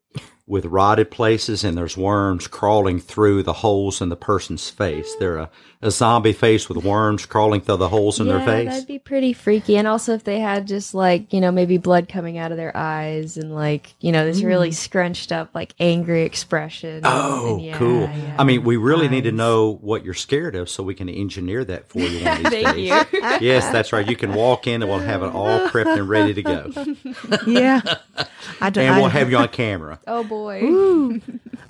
with 0.51 0.67
rotted 0.67 1.11
places 1.13 1.63
and 1.63 1.79
there's 1.79 1.97
worms 1.97 2.49
crawling 2.49 2.99
through 2.99 3.43
the 3.43 3.53
holes 3.53 4.01
in 4.01 4.09
the 4.09 4.17
person's 4.17 4.69
face. 4.69 5.15
They're 5.21 5.37
a, 5.39 5.51
a 5.81 5.91
zombie 5.93 6.33
face 6.33 6.69
with 6.69 6.85
worms 6.85 7.25
crawling 7.25 7.61
through 7.61 7.77
the 7.77 7.89
holes 7.89 8.19
in 8.19 8.27
yeah, 8.27 8.39
their 8.39 8.45
face. 8.47 8.69
that'd 8.69 8.89
be 8.89 8.99
pretty 8.99 9.33
freaky. 9.33 9.77
And 9.77 9.87
also, 9.87 10.13
if 10.13 10.25
they 10.25 10.41
had 10.41 10.67
just 10.67 10.93
like 10.93 11.33
you 11.33 11.41
know 11.41 11.53
maybe 11.53 11.79
blood 11.79 12.09
coming 12.09 12.37
out 12.37 12.51
of 12.51 12.59
their 12.59 12.77
eyes 12.77 13.37
and 13.37 13.55
like 13.55 13.95
you 14.01 14.11
know 14.11 14.27
this 14.27 14.43
really 14.43 14.71
mm. 14.71 14.75
scrunched 14.75 15.31
up 15.31 15.51
like 15.55 15.73
angry 15.79 16.23
expression. 16.23 17.03
Oh, 17.05 17.55
And 17.55 17.65
yeah, 17.65 17.79
cool. 17.79 18.01
yeah. 18.01 18.37
I 18.37 18.43
mean, 18.45 18.65
we 18.65 18.77
really 18.77 19.09
need 19.09 19.25
to 19.25 19.33
know 19.33 19.79
what 19.81 20.05
you're 20.05 20.15
scared 20.15 20.57
of 20.57 20.69
so 20.69 20.83
we 20.83 20.95
can 20.97 21.09
engineer 21.09 21.65
that 21.65 21.89
for 21.89 22.01
you 22.01 22.25
one 22.25 22.45
of 22.45 22.51
these 22.53 22.63
Thank 22.65 22.77
days. 22.77 22.89
you. 23.13 23.21
Yes, 23.41 23.71
that's 23.71 23.93
right. 23.93 24.07
You 24.09 24.17
can 24.17 24.35
walk 24.35 24.67
in 24.67 24.83
and 24.83 24.91
we'll 24.91 24.99
have 24.99 25.23
it 25.23 25.33
all 25.33 25.69
prepped 25.69 25.97
and 25.97 26.09
ready 26.09 26.35
to 26.35 26.43
go. 26.43 26.73
yeah, 27.47 27.81
I 28.61 28.71
don't. 28.71 28.85
and 28.85 28.97
we'll 28.97 29.07
I, 29.07 29.11
have 29.11 29.31
you 29.31 29.37
on 29.39 29.49
camera. 29.49 30.01
Oh 30.07 30.25
boy. 30.25 31.21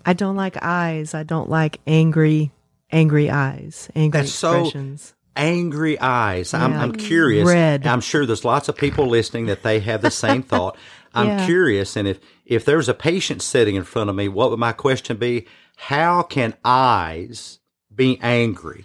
I 0.06 0.12
don't 0.12 0.36
like 0.36 0.56
eyes. 0.62 1.14
I 1.14 1.22
don't 1.24 1.48
like 1.50 1.80
angry, 1.86 2.50
angry 2.90 3.30
eyes, 3.30 3.88
angry 3.94 4.20
That's 4.20 4.32
so- 4.32 4.60
expressions. 4.64 5.14
Angry 5.36 5.98
eyes. 6.00 6.52
I'm, 6.52 6.72
I'm 6.74 6.92
curious. 6.92 7.46
Red. 7.48 7.86
I'm 7.86 8.00
sure 8.00 8.26
there's 8.26 8.44
lots 8.44 8.68
of 8.68 8.76
people 8.76 9.06
listening 9.06 9.46
that 9.46 9.62
they 9.62 9.78
have 9.80 10.02
the 10.02 10.10
same 10.10 10.42
thought. 10.52 10.76
I'm 11.14 11.26
Yeah. 11.28 11.46
curious, 11.46 11.96
and 11.96 12.06
if 12.08 12.18
if 12.44 12.64
there's 12.64 12.88
a 12.88 12.94
patient 12.94 13.40
sitting 13.40 13.76
in 13.76 13.84
front 13.84 14.10
of 14.10 14.16
me, 14.16 14.26
what 14.28 14.50
would 14.50 14.58
my 14.58 14.72
question 14.72 15.16
be? 15.16 15.46
How 15.76 16.22
can 16.22 16.54
eyes 16.64 17.60
be 17.94 18.18
angry? 18.22 18.84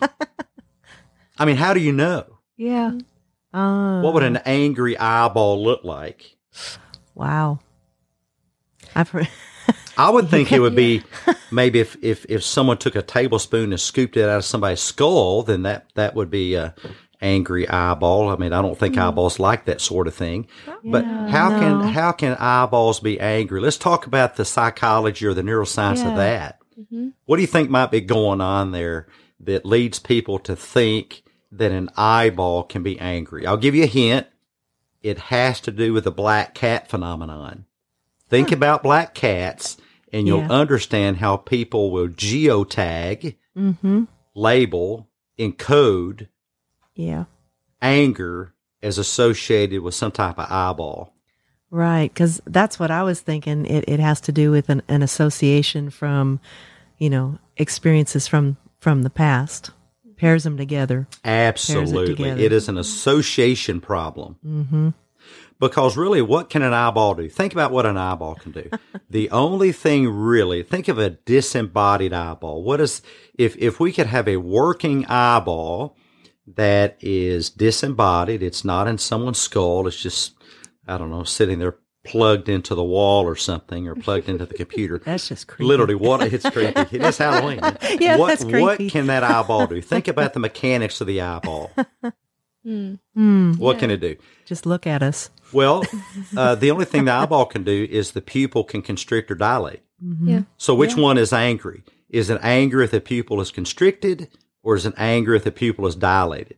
I 1.37 1.45
mean, 1.45 1.57
how 1.57 1.73
do 1.73 1.79
you 1.79 1.91
know? 1.91 2.25
yeah. 2.55 2.91
Uh, 3.53 4.01
What 4.01 4.13
would 4.13 4.23
an 4.23 4.37
angry 4.45 4.97
eyeball 4.97 5.63
look 5.63 5.83
like? 5.83 6.35
wow. 7.15 7.59
I've 8.95 9.09
heard. 9.09 9.29
I 9.97 10.09
would 10.09 10.29
think 10.29 10.51
it 10.51 10.59
would 10.59 10.75
be 10.75 11.03
maybe 11.51 11.79
if, 11.79 11.95
if, 12.01 12.25
if 12.27 12.43
someone 12.43 12.77
took 12.77 12.95
a 12.95 13.01
tablespoon 13.01 13.71
and 13.71 13.79
scooped 13.79 14.17
it 14.17 14.27
out 14.27 14.37
of 14.37 14.45
somebody's 14.45 14.81
skull, 14.81 15.43
then 15.43 15.63
that, 15.63 15.89
that 15.95 16.15
would 16.15 16.29
be 16.29 16.55
a 16.55 16.75
angry 17.21 17.67
eyeball. 17.67 18.29
I 18.29 18.35
mean, 18.35 18.53
I 18.53 18.61
don't 18.61 18.77
think 18.77 18.95
mm. 18.95 19.01
eyeballs 19.01 19.39
like 19.39 19.65
that 19.65 19.81
sort 19.81 20.07
of 20.07 20.15
thing. 20.15 20.47
But 20.83 21.05
how 21.05 21.49
no. 21.49 21.59
can 21.59 21.81
how 21.93 22.11
can 22.11 22.35
eyeballs 22.35 22.99
be 22.99 23.19
angry? 23.19 23.59
Let's 23.61 23.77
talk 23.77 24.05
about 24.05 24.35
the 24.35 24.45
psychology 24.45 25.25
or 25.25 25.33
the 25.33 25.41
neuroscience 25.41 26.01
of 26.01 26.11
Yeah. 26.11 26.15
that. 26.15 26.59
Mm-hmm. 26.79 27.09
What 27.25 27.37
do 27.37 27.41
you 27.41 27.47
think 27.47 27.69
might 27.69 27.91
be 27.91 28.01
going 28.01 28.41
on 28.41 28.71
there 28.71 29.07
that 29.39 29.65
leads 29.65 29.99
people 29.99 30.39
to 30.39 30.55
think 30.55 31.23
that 31.51 31.71
an 31.71 31.89
eyeball 31.95 32.63
can 32.63 32.83
be 32.83 32.99
angry? 32.99 33.47
I'll 33.47 33.57
give 33.57 33.75
you 33.75 33.83
a 33.83 33.87
hint. 33.87 34.27
It 35.01 35.17
has 35.19 35.61
to 35.61 35.71
do 35.71 35.93
with 35.93 36.03
the 36.03 36.11
black 36.11 36.53
cat 36.53 36.89
phenomenon. 36.89 37.65
Think 38.29 38.51
about 38.51 38.83
black 38.83 39.13
cats 39.13 39.77
and 40.11 40.27
you'll 40.27 40.39
Yeah. 40.39 40.49
understand 40.49 41.17
how 41.17 41.37
people 41.37 41.91
will 41.91 42.07
geotag, 42.07 43.35
Mm-hmm. 43.57 44.03
label, 44.35 45.07
encode 45.39 46.27
Yeah. 46.95 47.25
anger 47.81 48.53
as 48.81 48.97
associated 48.97 49.81
with 49.81 49.93
some 49.93 50.11
type 50.11 50.37
of 50.39 50.49
eyeball. 50.51 51.13
Right, 51.71 52.13
because 52.13 52.41
that's 52.45 52.79
what 52.79 52.91
I 52.91 53.03
was 53.03 53.19
thinking. 53.21 53.65
It 53.65 53.85
it 53.87 53.99
has 53.99 54.21
to 54.21 54.31
do 54.31 54.51
with 54.51 54.69
an, 54.69 54.81
an 54.87 55.01
association 55.01 55.89
from, 55.89 56.39
you 56.97 57.09
know, 57.09 57.37
experiences 57.57 58.27
from 58.27 58.57
from 58.79 59.01
the 59.03 59.09
past. 59.09 59.71
Pairs 60.17 60.45
them 60.45 60.55
together. 60.55 61.07
Absolutely. 61.25 62.15
together. 62.15 62.41
It 62.41 62.53
is 62.53 62.69
an 62.69 62.77
association 62.77 63.81
problem. 63.81 64.37
Mm-hmm. 64.45 64.89
Because 65.59 65.95
really, 65.95 66.21
what 66.21 66.49
can 66.49 66.61
an 66.61 66.73
eyeball 66.73 67.15
do? 67.15 67.29
Think 67.29 67.53
about 67.53 67.71
what 67.71 67.85
an 67.85 67.97
eyeball 67.97 68.35
can 68.35 68.51
do. 68.51 68.69
the 69.09 69.29
only 69.31 69.71
thing 69.71 70.09
really, 70.09 70.63
think 70.63 70.87
of 70.89 70.97
a 70.97 71.11
disembodied 71.11 72.11
eyeball. 72.13 72.61
What 72.63 72.81
is, 72.81 73.01
if, 73.37 73.55
if 73.57 73.79
we 73.79 73.93
could 73.93 74.07
have 74.07 74.27
a 74.27 74.37
working 74.37 75.05
eyeball 75.05 75.95
that 76.45 76.97
is 76.99 77.49
disembodied, 77.49 78.43
it's 78.43 78.65
not 78.65 78.87
in 78.87 78.97
someone's 78.97 79.39
skull, 79.39 79.87
it's 79.87 79.95
just, 80.01 80.35
I 80.87 80.97
don't 80.97 81.09
know, 81.09 81.23
sitting 81.23 81.59
there 81.59 81.77
plugged 82.03 82.49
into 82.49 82.75
the 82.75 82.83
wall 82.83 83.23
or 83.23 83.35
something 83.35 83.87
or 83.87 83.95
plugged 83.95 84.27
into 84.29 84.45
the 84.45 84.53
computer. 84.53 84.99
That's 85.05 85.27
just 85.29 85.47
creepy. 85.47 85.63
Literally, 85.67 85.95
what 85.95 86.21
it's 86.21 86.47
creepy. 86.49 86.81
It 86.95 87.01
is 87.01 87.17
Halloween. 87.17 87.59
Yeah, 87.99 88.17
what, 88.17 88.27
that's 88.39 88.43
What 88.43 88.77
can 88.89 89.07
that 89.07 89.23
eyeball 89.23 89.67
do? 89.67 89.81
Think 89.81 90.07
about 90.09 90.33
the 90.33 90.39
mechanics 90.39 90.99
of 91.01 91.07
the 91.07 91.21
eyeball. 91.21 91.71
Mm, 92.65 93.57
What 93.57 93.79
can 93.79 93.89
it 93.91 94.01
do? 94.01 94.15
just 94.45 94.65
look 94.65 94.85
at 94.87 95.01
us. 95.01 95.29
Well, 95.55 95.83
uh, 96.37 96.55
the 96.55 96.71
only 96.71 96.85
thing 96.85 97.05
the 97.05 97.13
eyeball 97.13 97.45
can 97.45 97.63
do 97.63 97.87
is 97.89 98.11
the 98.11 98.21
pupil 98.21 98.63
can 98.63 98.81
constrict 98.81 99.31
or 99.31 99.35
dilate. 99.35 99.81
Yeah. 100.21 100.41
So, 100.57 100.75
which 100.75 100.95
one 100.95 101.17
is 101.17 101.31
angry? 101.31 101.83
Is 102.09 102.29
it 102.29 102.39
angry 102.43 102.83
if 102.83 102.91
the 102.91 103.01
pupil 103.01 103.41
is 103.41 103.51
constricted, 103.51 104.29
or 104.61 104.75
is 104.75 104.85
it 104.85 104.93
angry 104.97 105.37
if 105.37 105.43
the 105.43 105.51
pupil 105.51 105.87
is 105.87 105.95
dilated? 105.95 106.57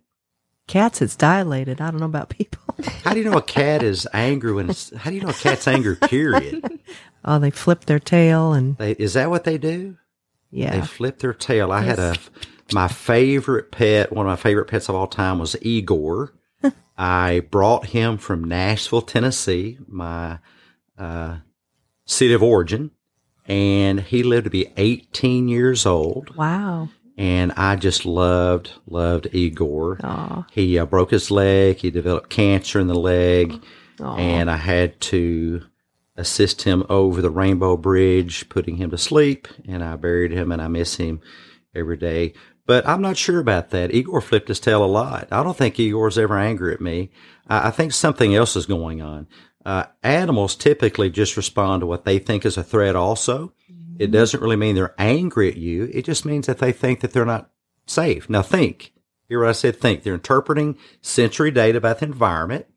Cats, 0.67 1.01
it's 1.01 1.15
dilated. 1.15 1.79
I 1.79 1.91
don't 1.91 1.99
know 1.99 2.07
about 2.07 2.29
people. 2.29 2.61
How 3.03 3.13
do 3.13 3.19
you 3.19 3.29
know 3.29 3.37
a 3.37 3.41
cat 3.41 3.83
is 3.83 4.07
angry 4.13 4.51
when 4.51 4.69
it's? 4.69 4.93
How 4.95 5.11
do 5.11 5.15
you 5.15 5.21
know 5.21 5.29
a 5.29 5.33
cat's 5.33 5.67
angry? 5.67 5.95
Period. 5.95 6.79
oh, 7.25 7.39
they 7.39 7.51
flip 7.51 7.85
their 7.85 7.99
tail 7.99 8.53
and 8.53 8.77
They, 8.77 8.91
is 8.93 9.13
that 9.13 9.29
what 9.29 9.45
they 9.45 9.57
do? 9.57 9.97
Yeah. 10.51 10.79
They 10.79 10.85
flip 10.85 11.19
their 11.19 11.33
tail. 11.33 11.71
I 11.71 11.81
had 11.81 11.99
a 11.99 12.15
my 12.73 12.87
favorite 12.87 13.71
pet. 13.71 14.11
One 14.11 14.25
of 14.25 14.29
my 14.29 14.35
favorite 14.35 14.65
pets 14.65 14.89
of 14.89 14.95
all 14.95 15.07
time 15.07 15.39
was 15.39 15.55
Igor. 15.61 16.33
I 16.97 17.41
brought 17.51 17.87
him 17.87 18.17
from 18.17 18.43
Nashville, 18.43 19.03
Tennessee, 19.03 19.77
my 19.87 20.39
uh, 20.97 21.37
city 22.05 22.33
of 22.33 22.41
origin, 22.41 22.91
and 23.45 23.99
he 24.01 24.23
lived 24.23 24.45
to 24.45 24.49
be 24.49 24.73
18 24.77 25.47
years 25.47 25.85
old. 25.85 26.35
Wow. 26.35 26.89
And 27.17 27.51
I 27.53 27.75
just 27.75 28.05
loved 28.05 28.73
loved 28.85 29.27
Igor. 29.31 29.99
Aw. 30.03 30.45
He 30.51 30.77
uh, 30.77 30.85
broke 30.85 31.11
his 31.11 31.31
leg. 31.31 31.77
He 31.77 31.89
developed 31.89 32.29
cancer 32.29 32.79
in 32.79 32.87
the 32.87 32.95
leg, 32.95 33.63
and 33.99 34.51
I 34.51 34.57
had 34.57 34.99
to 35.01 35.63
assist 36.15 36.63
him 36.63 36.83
over 36.89 37.21
the 37.21 37.31
Rainbow 37.31 37.77
Bridge, 37.77 38.49
putting 38.49 38.77
him 38.77 38.91
to 38.91 38.97
sleep. 38.97 39.47
And 39.67 39.83
I 39.83 39.95
buried 39.95 40.31
him, 40.31 40.51
and 40.51 40.61
I 40.61 40.67
miss 40.67 40.95
him 40.95 41.21
every 41.75 41.97
day. 41.97 42.33
But 42.67 42.87
I'm 42.87 43.01
not 43.01 43.17
sure 43.17 43.39
about 43.39 43.71
that. 43.71 43.93
Igor 43.93 44.21
flipped 44.21 44.49
his 44.49 44.59
tail 44.59 44.83
a 44.83 44.85
lot. 44.85 45.27
I 45.31 45.41
don't 45.41 45.57
think 45.57 45.79
Igor's 45.79 46.17
ever 46.17 46.37
angry 46.37 46.73
at 46.73 46.81
me. 46.81 47.09
I, 47.49 47.69
I 47.69 47.71
think 47.71 47.93
something 47.93 48.35
else 48.35 48.55
is 48.55 48.67
going 48.67 49.01
on. 49.01 49.27
Uh, 49.65 49.85
animals 50.03 50.55
typically 50.55 51.09
just 51.09 51.35
respond 51.35 51.81
to 51.81 51.87
what 51.87 52.05
they 52.05 52.19
think 52.19 52.45
is 52.45 52.57
a 52.57 52.63
threat. 52.63 52.95
Also, 52.95 53.53
it 53.97 54.11
doesn't 54.11 54.41
really 54.41 54.55
mean 54.55 54.75
they're 54.75 54.95
angry 54.97 55.49
at 55.49 55.57
you. 55.57 55.89
It 55.93 56.05
just 56.05 56.25
means 56.25 56.45
that 56.47 56.59
they 56.59 56.71
think 56.71 56.99
that 56.99 57.13
they're 57.13 57.25
not 57.25 57.49
safe. 57.85 58.29
Now 58.29 58.43
think. 58.43 58.93
Hear 59.27 59.39
what 59.39 59.49
I 59.49 59.53
said? 59.53 59.77
Think. 59.77 60.03
They're 60.03 60.13
interpreting 60.13 60.77
sensory 61.01 61.51
data 61.51 61.79
about 61.79 61.99
the 61.99 62.05
environment 62.05 62.67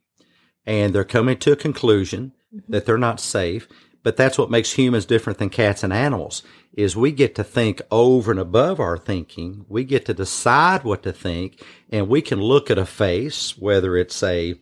and 0.67 0.95
they're 0.95 1.05
coming 1.05 1.37
to 1.39 1.53
a 1.53 1.57
conclusion 1.57 2.33
that 2.69 2.87
they're 2.87 2.99
not 2.99 3.21
safe. 3.21 3.69
But 4.03 4.17
that's 4.17 4.39
what 4.39 4.51
makes 4.51 4.73
humans 4.73 5.05
different 5.05 5.39
than 5.39 5.51
cats 5.51 5.83
and 5.83 5.93
animals 5.93 6.43
is 6.73 6.97
we 6.97 7.13
get 7.13 7.35
to 7.35 7.45
think 7.45 7.83
over 7.91 8.31
and 8.31 8.41
above 8.41 8.81
our 8.81 8.97
thinking. 8.97 9.67
We 9.69 9.85
get 9.85 10.07
to 10.07 10.15
decide 10.15 10.85
what 10.85 11.03
to 11.03 11.13
think 11.13 11.63
and 11.91 12.09
we 12.09 12.23
can 12.23 12.41
look 12.41 12.71
at 12.71 12.79
a 12.79 12.87
face, 12.87 13.59
whether 13.59 13.97
it's 13.97 14.23
a 14.23 14.55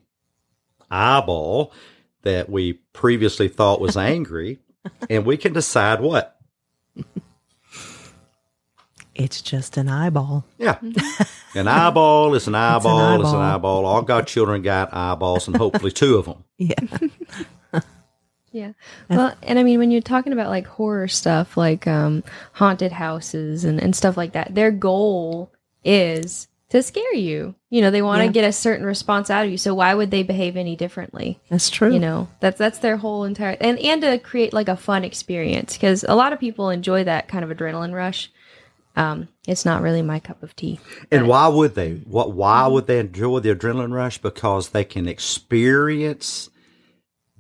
eyeball 0.90 1.72
that 2.22 2.48
we 2.48 2.74
previously 2.92 3.48
thought 3.48 3.80
was 3.80 3.96
angry, 4.14 4.58
and 5.08 5.24
we 5.24 5.36
can 5.36 5.52
decide 5.52 6.00
what? 6.00 6.36
It's 9.14 9.42
just 9.42 9.76
an 9.76 9.88
eyeball. 9.88 10.44
Yeah. 10.58 10.78
An 11.54 11.66
eyeball 11.66 12.34
is 12.34 12.46
an 12.46 12.54
eyeball 12.54 13.22
is 13.22 13.32
an 13.32 13.36
eyeball. 13.40 13.84
eyeball. 13.84 13.86
All 13.86 14.02
godchildren 14.02 14.62
got 14.62 14.94
eyeballs 14.94 15.48
and 15.48 15.56
hopefully 15.56 15.90
two 15.90 16.16
of 16.16 16.26
them. 16.26 16.44
Yeah. 16.58 16.74
Yeah. 18.52 18.72
Well, 19.10 19.34
and 19.42 19.58
I 19.58 19.62
mean, 19.62 19.78
when 19.78 19.90
you're 19.90 20.00
talking 20.00 20.32
about 20.32 20.48
like 20.48 20.66
horror 20.66 21.08
stuff, 21.08 21.56
like 21.56 21.86
um, 21.86 22.24
haunted 22.52 22.92
houses 22.92 23.64
and, 23.64 23.80
and 23.80 23.94
stuff 23.94 24.16
like 24.16 24.32
that, 24.32 24.54
their 24.54 24.70
goal 24.70 25.52
is 25.84 26.48
to 26.70 26.82
scare 26.82 27.14
you. 27.14 27.54
You 27.70 27.80
know, 27.82 27.90
they 27.90 28.02
want 28.02 28.20
to 28.20 28.24
Yeah. 28.26 28.32
get 28.32 28.44
a 28.44 28.52
certain 28.52 28.84
response 28.86 29.30
out 29.30 29.44
of 29.44 29.50
you. 29.50 29.58
So 29.58 29.74
why 29.74 29.94
would 29.94 30.10
they 30.10 30.22
behave 30.22 30.56
any 30.56 30.76
differently? 30.76 31.38
That's 31.50 31.70
true. 31.70 31.92
You 31.92 31.98
know, 31.98 32.28
that's 32.40 32.58
that's 32.58 32.78
their 32.78 32.96
whole 32.96 33.24
entire 33.24 33.56
and 33.60 33.78
and 33.78 34.00
to 34.02 34.18
create 34.18 34.52
like 34.52 34.68
a 34.68 34.76
fun 34.76 35.04
experience 35.04 35.74
because 35.74 36.04
a 36.08 36.14
lot 36.14 36.32
of 36.32 36.40
people 36.40 36.70
enjoy 36.70 37.04
that 37.04 37.28
kind 37.28 37.44
of 37.44 37.50
adrenaline 37.56 37.94
rush. 37.94 38.30
Um, 38.96 39.28
it's 39.46 39.64
not 39.64 39.80
really 39.82 40.02
my 40.02 40.18
cup 40.18 40.42
of 40.42 40.56
tea. 40.56 40.80
And 41.12 41.28
why 41.28 41.46
would 41.46 41.74
they? 41.76 41.92
What? 41.94 42.32
Why 42.32 42.66
would 42.66 42.86
they 42.86 42.98
enjoy 42.98 43.38
the 43.40 43.54
adrenaline 43.54 43.92
rush? 43.92 44.18
Because 44.18 44.70
they 44.70 44.82
can 44.84 45.06
experience 45.06 46.50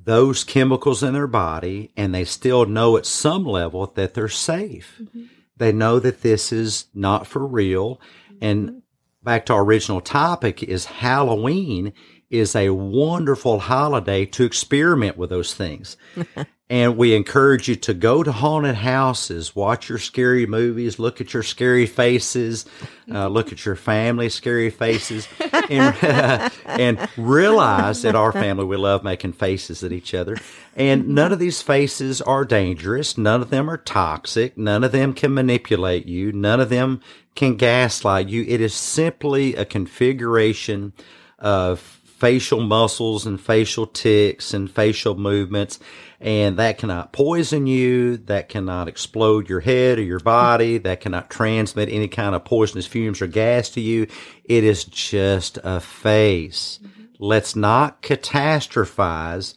those 0.08 0.42
chemicals 0.42 1.02
in 1.02 1.12
their 1.12 1.26
body, 1.26 1.92
and 1.94 2.14
they 2.14 2.24
still 2.24 2.64
know 2.64 2.96
at 2.96 3.04
some 3.04 3.44
level 3.44 3.88
that 3.88 4.14
they're 4.14 4.26
safe. 4.26 4.96
Mm-hmm. 5.02 5.24
They 5.58 5.70
know 5.70 5.98
that 5.98 6.22
this 6.22 6.50
is 6.50 6.86
not 6.94 7.26
for 7.26 7.46
real. 7.46 7.96
Mm-hmm. 7.96 8.36
And 8.40 8.82
back 9.22 9.44
to 9.46 9.52
our 9.52 9.62
original 9.62 10.00
topic 10.00 10.62
is 10.62 10.86
Halloween 10.86 11.92
is 12.30 12.56
a 12.56 12.70
wonderful 12.70 13.58
holiday 13.58 14.24
to 14.24 14.44
experiment 14.44 15.18
with 15.18 15.28
those 15.28 15.52
things. 15.52 15.98
And 16.70 16.98
we 16.98 17.14
encourage 17.14 17.66
you 17.66 17.76
to 17.76 17.94
go 17.94 18.22
to 18.22 18.30
haunted 18.30 18.74
houses, 18.74 19.56
watch 19.56 19.88
your 19.88 19.96
scary 19.96 20.44
movies, 20.44 20.98
look 20.98 21.18
at 21.18 21.32
your 21.32 21.42
scary 21.42 21.86
faces, 21.86 22.66
uh, 23.10 23.28
look 23.28 23.52
at 23.52 23.64
your 23.64 23.74
family 23.74 24.28
scary 24.28 24.68
faces, 24.68 25.26
and, 25.70 25.96
and 26.66 27.08
realize 27.16 28.02
that 28.02 28.14
our 28.14 28.32
family, 28.32 28.66
we 28.66 28.76
love 28.76 29.02
making 29.02 29.32
faces 29.32 29.82
at 29.82 29.92
each 29.92 30.12
other. 30.12 30.36
And 30.76 31.08
none 31.08 31.32
of 31.32 31.38
these 31.38 31.62
faces 31.62 32.20
are 32.20 32.44
dangerous. 32.44 33.16
None 33.16 33.40
of 33.40 33.48
them 33.48 33.70
are 33.70 33.78
toxic. 33.78 34.58
None 34.58 34.84
of 34.84 34.92
them 34.92 35.14
can 35.14 35.32
manipulate 35.32 36.04
you. 36.04 36.32
None 36.32 36.60
of 36.60 36.68
them 36.68 37.00
can 37.34 37.56
gaslight 37.56 38.28
you. 38.28 38.44
It 38.46 38.60
is 38.60 38.74
simply 38.74 39.54
a 39.54 39.64
configuration 39.64 40.92
of 41.38 41.97
facial 42.18 42.60
muscles 42.60 43.26
and 43.26 43.40
facial 43.40 43.86
tics 43.86 44.52
and 44.52 44.70
facial 44.70 45.14
movements. 45.14 45.78
And 46.20 46.56
that 46.58 46.78
cannot 46.78 47.12
poison 47.12 47.68
you. 47.68 48.16
That 48.16 48.48
cannot 48.48 48.88
explode 48.88 49.48
your 49.48 49.60
head 49.60 49.98
or 49.98 50.02
your 50.02 50.18
body. 50.18 50.78
That 50.78 51.00
cannot 51.00 51.30
transmit 51.30 51.88
any 51.88 52.08
kind 52.08 52.34
of 52.34 52.44
poisonous 52.44 52.86
fumes 52.86 53.22
or 53.22 53.28
gas 53.28 53.70
to 53.70 53.80
you. 53.80 54.08
It 54.44 54.64
is 54.64 54.84
just 54.84 55.58
a 55.62 55.80
face. 55.80 56.80
Let's 57.20 57.54
not 57.54 58.02
catastrophize 58.02 59.54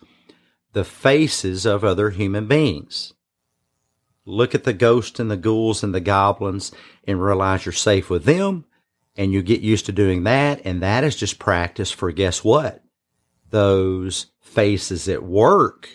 the 0.74 0.84
faces 0.84 1.65
of 1.65 1.84
other 1.84 2.12
human 2.12 2.47
beings. 2.47 3.13
Look 4.24 4.54
at 4.54 4.65
the 4.65 4.74
ghosts 4.74 5.19
and 5.19 5.32
the 5.32 5.38
ghouls 5.38 5.84
and 5.84 5.95
the 5.95 6.00
goblins 6.00 6.71
and 7.08 7.21
realize 7.21 7.65
you're 7.65 7.74
safe 7.74 8.10
with 8.10 8.26
them 8.26 8.65
and 9.15 9.32
you 9.32 9.41
get 9.41 9.62
used 9.62 9.86
to 9.88 9.91
doing 9.91 10.24
that. 10.24 10.62
And 10.65 10.82
that 10.82 11.04
is 11.04 11.15
just 11.15 11.39
practice 11.39 11.91
for 11.91 12.12
guess 12.12 12.43
what? 12.43 12.84
Those 13.50 14.28
faces 14.39 15.08
at 15.08 15.24
work 15.24 15.89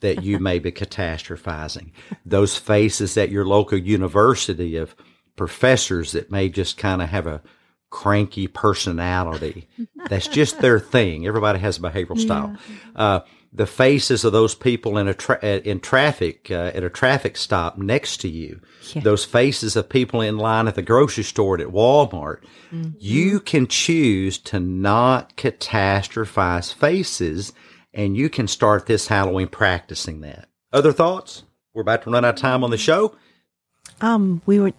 that 0.00 0.22
you 0.22 0.38
may 0.38 0.58
be 0.58 0.72
catastrophizing. 0.72 1.92
Those 2.26 2.56
faces 2.56 3.16
at 3.16 3.30
your 3.30 3.44
local 3.44 3.78
university 3.78 4.76
of 4.76 4.94
professors 5.36 6.12
that 6.12 6.30
may 6.30 6.48
just 6.48 6.76
kind 6.76 7.00
of 7.00 7.08
have 7.08 7.26
a 7.26 7.42
cranky 7.90 8.46
personality. 8.48 9.68
That's 10.08 10.26
just 10.26 10.60
their 10.60 10.80
thing. 10.80 11.26
Everybody 11.26 11.58
has 11.60 11.78
a 11.78 11.80
behavioral 11.80 12.18
style. 12.18 12.56
Uh, 12.96 13.20
the 13.54 13.66
faces 13.66 14.24
of 14.24 14.32
those 14.32 14.54
people 14.54 14.96
in 14.96 15.08
a 15.08 15.14
tra- 15.14 15.38
in 15.42 15.78
traffic 15.80 16.46
uh, 16.50 16.70
at 16.74 16.82
a 16.82 16.88
traffic 16.88 17.36
stop 17.36 17.76
next 17.76 18.18
to 18.22 18.28
you, 18.28 18.60
Yeah. 18.94 19.02
those 19.02 19.24
faces 19.26 19.76
of 19.76 19.88
people 19.90 20.20
in 20.22 20.38
line 20.38 20.68
at 20.68 20.74
the 20.74 20.82
grocery 20.82 21.24
store 21.24 21.60
at 21.60 21.66
Walmart. 21.68 22.38
You 22.98 23.40
can 23.40 23.66
choose 23.66 24.38
to 24.38 24.58
not 24.58 25.36
catastrophize 25.36 26.72
faces, 26.72 27.52
and 27.92 28.16
you 28.16 28.30
can 28.30 28.48
start 28.48 28.86
this 28.86 29.08
Halloween 29.08 29.48
practicing 29.48 30.22
that. 30.22 30.48
Other 30.72 30.92
thoughts? 30.92 31.42
We're 31.74 31.82
about 31.82 32.02
to 32.04 32.10
run 32.10 32.24
out 32.24 32.34
of 32.36 32.40
time 32.40 32.64
on 32.64 32.70
the 32.70 32.78
show. 32.78 33.14
Um, 34.00 34.40
we 34.46 34.58
were 34.60 34.72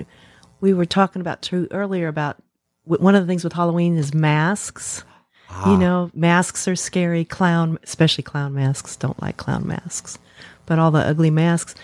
we 0.61 0.73
were 0.73 0.85
talking 0.85 1.21
about 1.21 1.41
too 1.43 1.67
earlier 1.71 2.07
about 2.07 2.37
one 2.85 3.13
of 3.15 3.21
the 3.21 3.27
things 3.27 3.43
with 3.43 3.53
Halloween 3.53 3.97
is 3.97 4.13
masks. 4.13 5.03
You 5.65 5.77
know, 5.77 6.11
masks 6.13 6.67
are 6.67 6.75
scary. 6.75 7.23
Clown, 7.25 7.79
especially 7.83 8.23
clown 8.23 8.53
masks, 8.53 8.95
don't 8.95 9.21
like 9.21 9.37
clown 9.37 9.65
masks. 9.67 10.17
But 10.65 10.79
all 10.79 10.91
the 10.91 10.99
ugly 11.05 11.29
masks, 11.29 11.75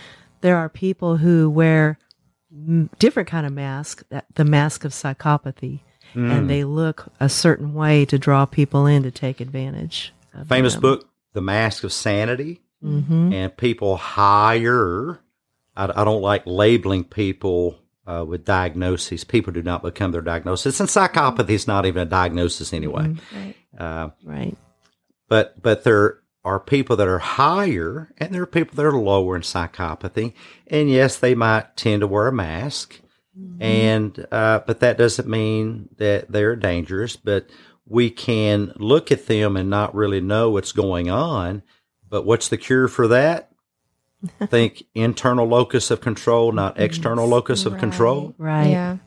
there 0.42 0.58
are 0.58 0.70
people 0.70 1.18
who 1.18 1.50
wear 1.50 1.98
m- 2.52 2.90
different 3.00 3.30
kind 3.30 3.46
of 3.46 3.54
mask, 3.54 4.04
that 4.10 4.26
the 4.36 4.46
mask 4.46 4.84
of 4.86 4.92
psychopathy, 4.92 5.80
and 6.16 6.50
they 6.50 6.64
look 6.64 7.08
a 7.20 7.30
certain 7.30 7.74
way 7.76 8.04
to 8.06 8.18
draw 8.18 8.46
people 8.46 8.86
in 8.88 9.04
to 9.04 9.12
take 9.12 9.40
advantage. 9.40 10.12
Of 10.34 10.48
Famous 10.48 10.74
them. 10.74 10.82
book, 10.82 11.10
The 11.34 11.42
Mask 11.42 11.84
of 11.84 11.94
Sanity. 11.94 12.62
Mm-hmm. 12.84 13.34
and 13.34 13.58
people 13.58 13.98
hire. 13.98 15.20
I, 15.76 16.02
I 16.02 16.04
don't 16.06 16.22
like 16.22 16.44
labeling 16.46 17.04
people 17.04 17.78
uh, 18.10 18.26
with 18.26 18.44
diagnoses. 18.46 19.24
People 19.24 19.54
do 19.54 19.62
not 19.62 19.84
become 19.84 20.12
their 20.12 20.22
diagnosis, 20.22 20.80
and 20.80 20.90
psychopathy 20.90 21.52
is 21.52 21.68
not 21.68 21.86
even 21.86 22.02
a 22.02 22.06
diagnosis 22.10 22.74
anyway. 22.74 23.16
Right. 23.34 23.56
Uh, 23.78 24.10
Right. 24.24 24.58
but 25.28 25.62
but 25.62 25.84
there 25.84 26.20
are 26.44 26.60
people 26.60 26.96
that 26.96 27.08
are 27.08 27.20
higher, 27.20 28.12
and 28.18 28.34
there 28.34 28.42
are 28.42 28.48
people 28.48 28.76
that 28.76 28.86
are 28.86 28.98
lower 29.00 29.36
in 29.36 29.42
psychopathy. 29.44 30.34
And 30.68 30.90
yes, 30.90 31.18
they 31.18 31.36
might 31.36 31.76
tend 31.78 32.00
to 32.02 32.08
wear 32.08 32.28
a 32.28 32.34
mask, 32.34 33.00
and 33.60 34.26
uh, 34.32 34.60
but 34.66 34.80
that 34.80 34.98
doesn't 34.98 35.28
mean 35.28 35.90
that 35.98 36.32
they're 36.32 36.56
dangerous. 36.56 37.16
But 37.16 37.50
we 37.86 38.10
can 38.10 38.74
look 38.78 39.12
at 39.12 39.28
them 39.28 39.56
and 39.58 39.70
not 39.70 39.94
really 39.96 40.22
know 40.22 40.50
what's 40.52 40.72
going 40.72 41.10
on. 41.12 41.62
But 42.10 42.26
what's 42.26 42.48
the 42.48 42.58
cure 42.58 42.88
for 42.88 43.08
that? 43.10 43.52
Think 44.48 44.84
internal 44.94 45.46
locus 45.48 45.92
of 45.92 46.02
control, 46.02 46.52
not 46.52 46.80
external 46.80 47.28
locus 47.28 47.66
of 47.66 47.78
control. 47.78 48.36
Right. 48.38 48.68
Yeah. 48.72 48.98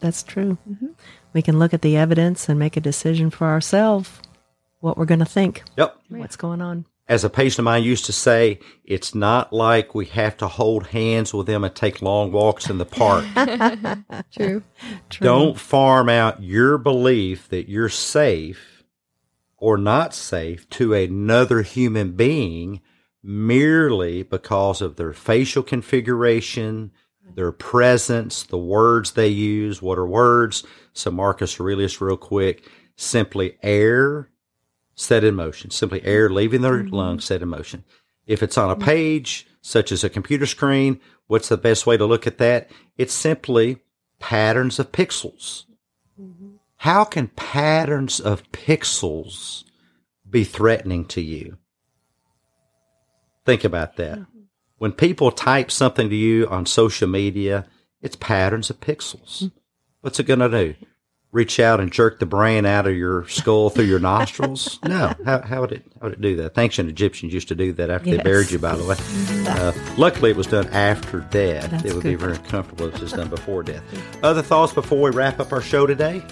That's 0.00 0.22
true. 0.22 0.56
Mm-hmm. 0.68 0.88
We 1.32 1.42
can 1.42 1.58
look 1.58 1.74
at 1.74 1.82
the 1.82 1.96
evidence 1.96 2.48
and 2.48 2.58
make 2.58 2.76
a 2.76 2.80
decision 2.80 3.30
for 3.30 3.46
ourselves 3.46 4.10
what 4.80 4.96
we're 4.96 5.04
going 5.06 5.18
to 5.20 5.24
think, 5.26 5.62
Yep. 5.76 5.96
what's 6.10 6.36
going 6.36 6.60
on. 6.60 6.84
as 7.08 7.24
a 7.24 7.30
patient 7.30 7.58
of 7.60 7.64
mine 7.66 7.82
used 7.82 8.06
to 8.06 8.12
say, 8.12 8.58
it's 8.84 9.14
not 9.14 9.52
like 9.52 9.94
we 9.94 10.06
have 10.06 10.36
to 10.38 10.48
hold 10.48 10.86
hands 10.88 11.32
with 11.34 11.46
them 11.46 11.64
and 11.64 11.74
take 11.74 12.00
long 12.02 12.32
walks 12.32 12.68
in 12.70 12.78
the 12.78 12.86
park. 12.86 13.24
True. 14.32 14.62
True. 15.10 15.24
Don't 15.24 15.58
farm 15.58 16.08
out 16.08 16.42
your 16.42 16.78
belief 16.78 17.48
that 17.48 17.68
you're 17.68 17.88
safe 17.90 18.84
or 19.58 19.76
not 19.78 20.14
safe 20.14 20.68
to 20.70 20.92
another 20.94 21.62
human 21.62 22.12
being 22.12 22.80
merely 23.24 24.22
because 24.22 24.82
of 24.82 24.96
their 24.96 25.14
facial 25.14 25.62
configuration, 25.62 26.90
their 27.34 27.52
presence, 27.52 28.42
the 28.42 28.58
words 28.58 29.12
they 29.12 29.28
use. 29.28 29.80
What 29.80 29.98
are 29.98 30.06
words? 30.06 30.62
So 30.92 31.10
Marcus 31.10 31.58
Aurelius, 31.58 32.00
real 32.00 32.18
quick, 32.18 32.68
simply 32.96 33.56
air 33.62 34.28
set 34.94 35.24
in 35.24 35.34
motion. 35.34 35.70
Simply 35.70 36.04
air 36.04 36.28
leaving 36.28 36.60
their 36.60 36.82
mm-hmm. 36.82 36.94
lungs 36.94 37.24
set 37.24 37.42
in 37.42 37.48
motion. 37.48 37.84
If 38.26 38.42
it's 38.42 38.58
on 38.58 38.70
a 38.70 38.76
mm-hmm. 38.76 38.84
page, 38.84 39.46
such 39.62 39.90
as 39.90 40.04
a 40.04 40.10
computer 40.10 40.46
screen, 40.46 41.00
what's 41.26 41.48
the 41.48 41.56
best 41.56 41.86
way 41.86 41.96
to 41.96 42.04
look 42.04 42.26
at 42.26 42.38
that? 42.38 42.70
It's 42.98 43.14
simply 43.14 43.78
patterns 44.18 44.78
of 44.78 44.92
pixels. 44.92 45.64
Mm-hmm. 46.20 46.56
How 46.76 47.04
can 47.04 47.28
patterns 47.28 48.20
of 48.20 48.50
pixels 48.52 49.64
be 50.28 50.44
threatening 50.44 51.06
to 51.06 51.22
you? 51.22 51.56
Think 53.44 53.64
about 53.64 53.96
that. 53.96 54.18
When 54.78 54.92
people 54.92 55.30
type 55.30 55.70
something 55.70 56.08
to 56.08 56.16
you 56.16 56.46
on 56.48 56.66
social 56.66 57.08
media, 57.08 57.66
it's 58.00 58.16
patterns 58.16 58.70
of 58.70 58.80
pixels. 58.80 59.50
What's 60.00 60.18
it 60.20 60.24
going 60.24 60.40
to 60.40 60.48
do? 60.48 60.74
Reach 61.32 61.58
out 61.58 61.80
and 61.80 61.90
jerk 61.90 62.20
the 62.20 62.26
brain 62.26 62.64
out 62.64 62.86
of 62.86 62.94
your 62.94 63.26
skull 63.26 63.68
through 63.68 63.86
your 63.86 63.98
nostrils? 63.98 64.78
No. 64.84 65.12
How, 65.24 65.40
how 65.42 65.60
would 65.62 65.72
it 65.72 65.84
how 66.00 66.06
would 66.08 66.12
it 66.12 66.20
do 66.20 66.36
that? 66.36 66.56
Ancient 66.56 66.88
Egyptians 66.88 67.32
used 67.34 67.48
to 67.48 67.56
do 67.56 67.72
that 67.72 67.90
after 67.90 68.10
they 68.10 68.18
buried 68.22 68.52
you. 68.52 68.58
By 68.60 68.76
the 68.76 68.84
way, 68.84 68.96
uh, 69.48 69.72
luckily 69.96 70.30
it 70.30 70.36
was 70.36 70.46
done 70.46 70.68
after 70.68 71.20
death. 71.20 71.70
That's 71.70 71.84
it 71.84 71.94
would 71.94 72.04
be 72.04 72.14
very 72.14 72.36
uncomfortable 72.36 72.86
if 72.86 72.94
it 72.94 73.00
was 73.00 73.12
done 73.12 73.28
before 73.28 73.64
death. 73.64 73.82
Other 74.22 74.42
thoughts 74.42 74.72
before 74.72 75.00
we 75.00 75.10
wrap 75.10 75.40
up 75.40 75.52
our 75.52 75.62
show 75.62 75.86
today? 75.86 76.22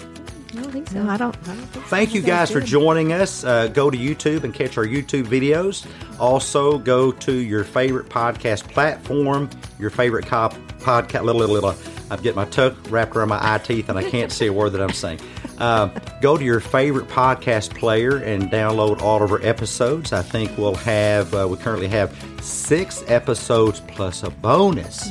I 0.53 0.61
don't 0.61 0.71
think 0.71 0.87
so. 0.87 1.03
No, 1.03 1.09
I 1.09 1.17
don't. 1.17 1.35
I 1.47 1.55
don't 1.55 1.65
think 1.65 1.73
so. 1.73 1.89
Thank 1.89 2.13
you 2.13 2.21
guys 2.21 2.51
for 2.51 2.61
joining 2.61 3.11
us. 3.11 3.43
Uh, 3.43 3.67
go 3.67 3.89
to 3.89 3.97
YouTube 3.97 4.43
and 4.43 4.53
catch 4.53 4.77
our 4.77 4.85
YouTube 4.85 5.23
videos. 5.25 5.87
Also, 6.19 6.77
go 6.77 7.11
to 7.11 7.33
your 7.33 7.63
favorite 7.63 8.07
podcast 8.09 8.69
platform, 8.69 9.49
your 9.79 9.89
favorite 9.89 10.27
cop 10.27 10.53
podcast. 10.79 11.23
Little, 11.23 11.41
little, 11.41 11.55
little. 11.55 11.75
I'm 12.11 12.21
getting 12.21 12.35
my 12.35 12.45
tuck 12.45 12.75
wrapped 12.89 13.15
around 13.15 13.29
my 13.29 13.39
eye 13.41 13.57
teeth 13.57 13.89
and 13.89 13.97
I 13.97 14.07
can't 14.07 14.31
see 14.31 14.45
a 14.45 14.53
word 14.53 14.71
that 14.71 14.81
I'm 14.81 14.93
saying. 14.93 15.19
Uh, 15.57 15.87
go 16.21 16.37
to 16.37 16.43
your 16.43 16.59
favorite 16.59 17.07
podcast 17.07 17.75
player 17.77 18.17
and 18.17 18.51
download 18.51 19.01
all 19.01 19.23
of 19.23 19.31
our 19.31 19.41
episodes. 19.41 20.13
I 20.13 20.21
think 20.21 20.55
we'll 20.57 20.75
have, 20.75 21.33
uh, 21.33 21.47
we 21.49 21.57
currently 21.57 21.87
have 21.87 22.15
six 22.41 23.03
episodes 23.07 23.79
plus 23.87 24.21
a 24.21 24.29
bonus. 24.29 25.09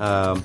Um, 0.00 0.42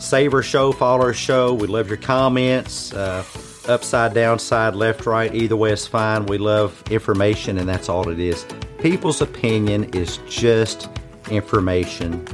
save 0.00 0.34
our 0.34 0.42
show, 0.42 0.72
follow 0.72 1.02
our 1.02 1.12
show. 1.12 1.54
We 1.54 1.68
love 1.68 1.88
your 1.88 1.98
comments. 1.98 2.92
Uh, 2.92 3.22
upside, 3.68 4.14
down, 4.14 4.38
side 4.38 4.74
left, 4.74 5.06
right, 5.06 5.34
either 5.34 5.56
way 5.56 5.72
is 5.72 5.86
fine. 5.86 6.26
We 6.26 6.38
love 6.38 6.82
information, 6.90 7.58
and 7.58 7.68
that's 7.68 7.88
all 7.88 8.08
it 8.08 8.18
is. 8.18 8.46
People's 8.78 9.20
opinion 9.20 9.84
is 9.94 10.18
just 10.28 10.88
information, 11.30 12.26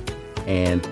and 0.47 0.87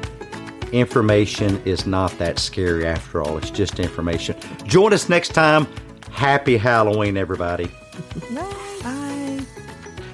information 0.72 1.62
is 1.64 1.86
not 1.86 2.16
that 2.18 2.38
scary 2.38 2.86
after 2.86 3.22
all. 3.22 3.38
It's 3.38 3.50
just 3.50 3.78
information. 3.78 4.36
Join 4.64 4.92
us 4.92 5.08
next 5.08 5.30
time. 5.30 5.66
Happy 6.10 6.56
Halloween, 6.56 7.16
everybody. 7.16 7.70
Bye. 8.34 8.62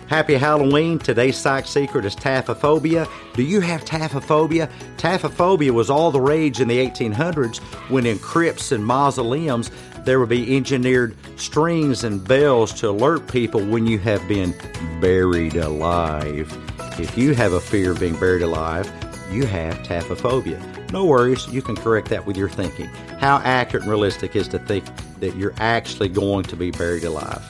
Happy 0.08 0.36
Halloween. 0.36 0.98
Today's 0.98 1.36
psych 1.36 1.66
secret 1.66 2.06
is 2.06 2.16
taphophobia. 2.16 3.06
Do 3.34 3.42
you 3.42 3.60
have 3.60 3.84
taphophobia? 3.84 4.70
Taphophobia 4.96 5.70
was 5.70 5.90
all 5.90 6.10
the 6.10 6.20
rage 6.20 6.62
in 6.62 6.68
the 6.68 6.78
1800s 6.78 7.58
when 7.90 8.06
in 8.06 8.18
crypts 8.18 8.72
and 8.72 8.82
mausoleums 8.82 9.70
there 10.08 10.18
will 10.18 10.26
be 10.26 10.56
engineered 10.56 11.14
strings 11.38 12.02
and 12.02 12.26
bells 12.26 12.72
to 12.72 12.88
alert 12.88 13.28
people 13.28 13.62
when 13.62 13.86
you 13.86 13.98
have 13.98 14.26
been 14.26 14.54
buried 15.02 15.54
alive. 15.54 16.50
If 16.98 17.18
you 17.18 17.34
have 17.34 17.52
a 17.52 17.60
fear 17.60 17.90
of 17.90 18.00
being 18.00 18.18
buried 18.18 18.40
alive, 18.40 18.90
you 19.30 19.44
have 19.44 19.76
taphophobia. 19.80 20.58
No 20.92 21.04
worries, 21.04 21.46
you 21.48 21.60
can 21.60 21.76
correct 21.76 22.08
that 22.08 22.24
with 22.24 22.38
your 22.38 22.48
thinking. 22.48 22.86
How 23.18 23.42
accurate 23.44 23.82
and 23.82 23.90
realistic 23.90 24.34
is 24.34 24.48
to 24.48 24.58
think 24.58 24.86
that 25.20 25.36
you're 25.36 25.52
actually 25.58 26.08
going 26.08 26.44
to 26.44 26.56
be 26.56 26.70
buried 26.70 27.04
alive? 27.04 27.46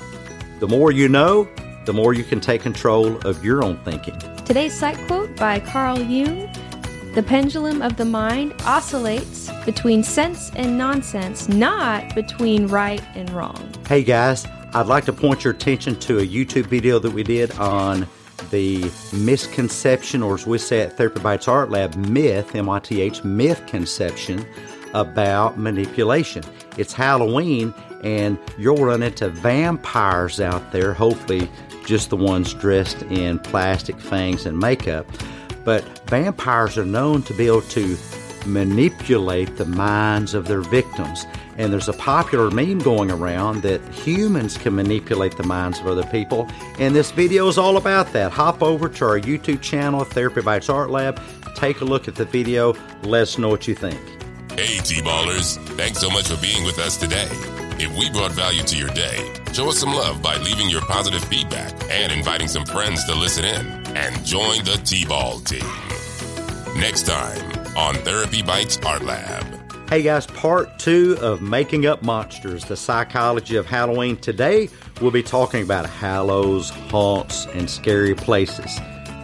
The 0.58 0.66
more 0.66 0.90
you 0.90 1.08
know, 1.08 1.48
the 1.84 1.92
more 1.92 2.12
you 2.12 2.24
can 2.24 2.40
take 2.40 2.62
control 2.62 3.18
of 3.18 3.44
your 3.44 3.62
own 3.62 3.78
thinking. 3.84 4.18
Today's 4.44 4.74
psych 4.74 4.98
quote 5.06 5.36
by 5.36 5.60
Carl 5.60 6.00
Jung 6.00 6.52
The 7.18 7.24
pendulum 7.24 7.82
of 7.82 7.96
the 7.96 8.04
mind 8.04 8.54
oscillates 8.64 9.50
between 9.64 10.04
sense 10.04 10.52
and 10.54 10.78
nonsense, 10.78 11.48
not 11.48 12.14
between 12.14 12.68
right 12.68 13.02
and 13.16 13.28
wrong. 13.30 13.74
Hey 13.88 14.04
guys, 14.04 14.46
I'd 14.72 14.86
like 14.86 15.04
to 15.06 15.12
point 15.12 15.42
your 15.42 15.52
attention 15.52 15.98
to 15.98 16.20
a 16.20 16.24
YouTube 16.24 16.66
video 16.66 17.00
that 17.00 17.10
we 17.10 17.24
did 17.24 17.50
on 17.58 18.06
the 18.52 18.88
misconception, 19.12 20.22
or 20.22 20.34
as 20.34 20.46
we 20.46 20.58
say 20.58 20.82
at 20.82 20.96
Therapy 20.96 21.18
Bites 21.18 21.48
Art 21.48 21.70
Lab, 21.70 21.96
myth, 21.96 22.54
M 22.54 22.68
I 22.68 22.78
T 22.78 23.00
H, 23.00 23.24
myth 23.24 23.66
conception 23.66 24.46
about 24.94 25.58
manipulation. 25.58 26.44
It's 26.76 26.92
Halloween, 26.92 27.74
and 28.04 28.38
you'll 28.58 28.76
run 28.76 29.02
into 29.02 29.28
vampires 29.28 30.40
out 30.40 30.70
there, 30.70 30.94
hopefully, 30.94 31.50
just 31.84 32.10
the 32.10 32.16
ones 32.16 32.54
dressed 32.54 33.02
in 33.02 33.40
plastic 33.40 33.98
fangs 33.98 34.46
and 34.46 34.56
makeup. 34.56 35.04
But 35.68 35.84
vampires 36.08 36.78
are 36.78 36.86
known 36.86 37.20
to 37.24 37.34
be 37.34 37.46
able 37.46 37.60
to 37.60 37.98
manipulate 38.46 39.58
the 39.58 39.66
minds 39.66 40.32
of 40.32 40.48
their 40.48 40.62
victims. 40.62 41.26
And 41.58 41.70
there's 41.70 41.90
a 41.90 41.92
popular 41.92 42.50
meme 42.50 42.78
going 42.78 43.10
around 43.10 43.60
that 43.64 43.82
humans 43.92 44.56
can 44.56 44.74
manipulate 44.74 45.36
the 45.36 45.42
minds 45.42 45.78
of 45.78 45.86
other 45.86 46.04
people. 46.04 46.48
And 46.78 46.96
this 46.96 47.10
video 47.10 47.48
is 47.48 47.58
all 47.58 47.76
about 47.76 48.14
that. 48.14 48.32
Hop 48.32 48.62
over 48.62 48.88
to 48.88 49.04
our 49.04 49.20
YouTube 49.20 49.60
channel, 49.60 50.04
Therapy 50.04 50.40
Bites 50.40 50.70
Art 50.70 50.88
Lab. 50.88 51.20
Take 51.54 51.82
a 51.82 51.84
look 51.84 52.08
at 52.08 52.14
the 52.14 52.24
video. 52.24 52.72
Let 53.02 53.20
us 53.24 53.36
know 53.36 53.50
what 53.50 53.68
you 53.68 53.74
think. 53.74 54.00
Hey, 54.52 54.78
T 54.78 55.02
Ballers, 55.02 55.58
thanks 55.76 55.98
so 55.98 56.08
much 56.08 56.28
for 56.28 56.40
being 56.40 56.64
with 56.64 56.78
us 56.78 56.96
today. 56.96 57.28
If 57.78 57.94
we 57.98 58.08
brought 58.08 58.32
value 58.32 58.62
to 58.62 58.74
your 58.78 58.88
day, 58.94 59.34
show 59.52 59.68
us 59.68 59.76
some 59.76 59.92
love 59.92 60.22
by 60.22 60.38
leaving 60.38 60.70
your 60.70 60.80
positive 60.80 61.22
feedback 61.24 61.74
and 61.90 62.10
inviting 62.10 62.48
some 62.48 62.64
friends 62.64 63.04
to 63.04 63.14
listen 63.14 63.44
in 63.44 63.77
and 63.96 64.24
join 64.24 64.64
the 64.64 64.80
T 64.84 65.04
Ball 65.04 65.38
team. 65.40 65.60
Next 66.80 67.06
time 67.06 67.76
on 67.76 67.94
Therapy 67.96 68.42
Bites 68.42 68.78
Art 68.84 69.02
Lab. 69.02 69.44
Hey 69.88 70.02
guys, 70.02 70.26
part 70.26 70.78
two 70.78 71.16
of 71.22 71.40
Making 71.40 71.86
Up 71.86 72.02
Monsters, 72.02 72.64
the 72.64 72.76
psychology 72.76 73.56
of 73.56 73.64
Halloween. 73.64 74.16
Today, 74.18 74.68
we'll 75.00 75.10
be 75.10 75.22
talking 75.22 75.62
about 75.62 75.86
hallows, 75.86 76.68
haunts, 76.68 77.46
and 77.46 77.70
scary 77.70 78.14
places. 78.14 78.78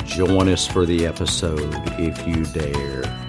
Join 0.07 0.49
us 0.49 0.67
for 0.67 0.87
the 0.87 1.07
episode 1.07 1.71
if 1.99 2.27
you 2.27 2.45
dare. 2.47 3.24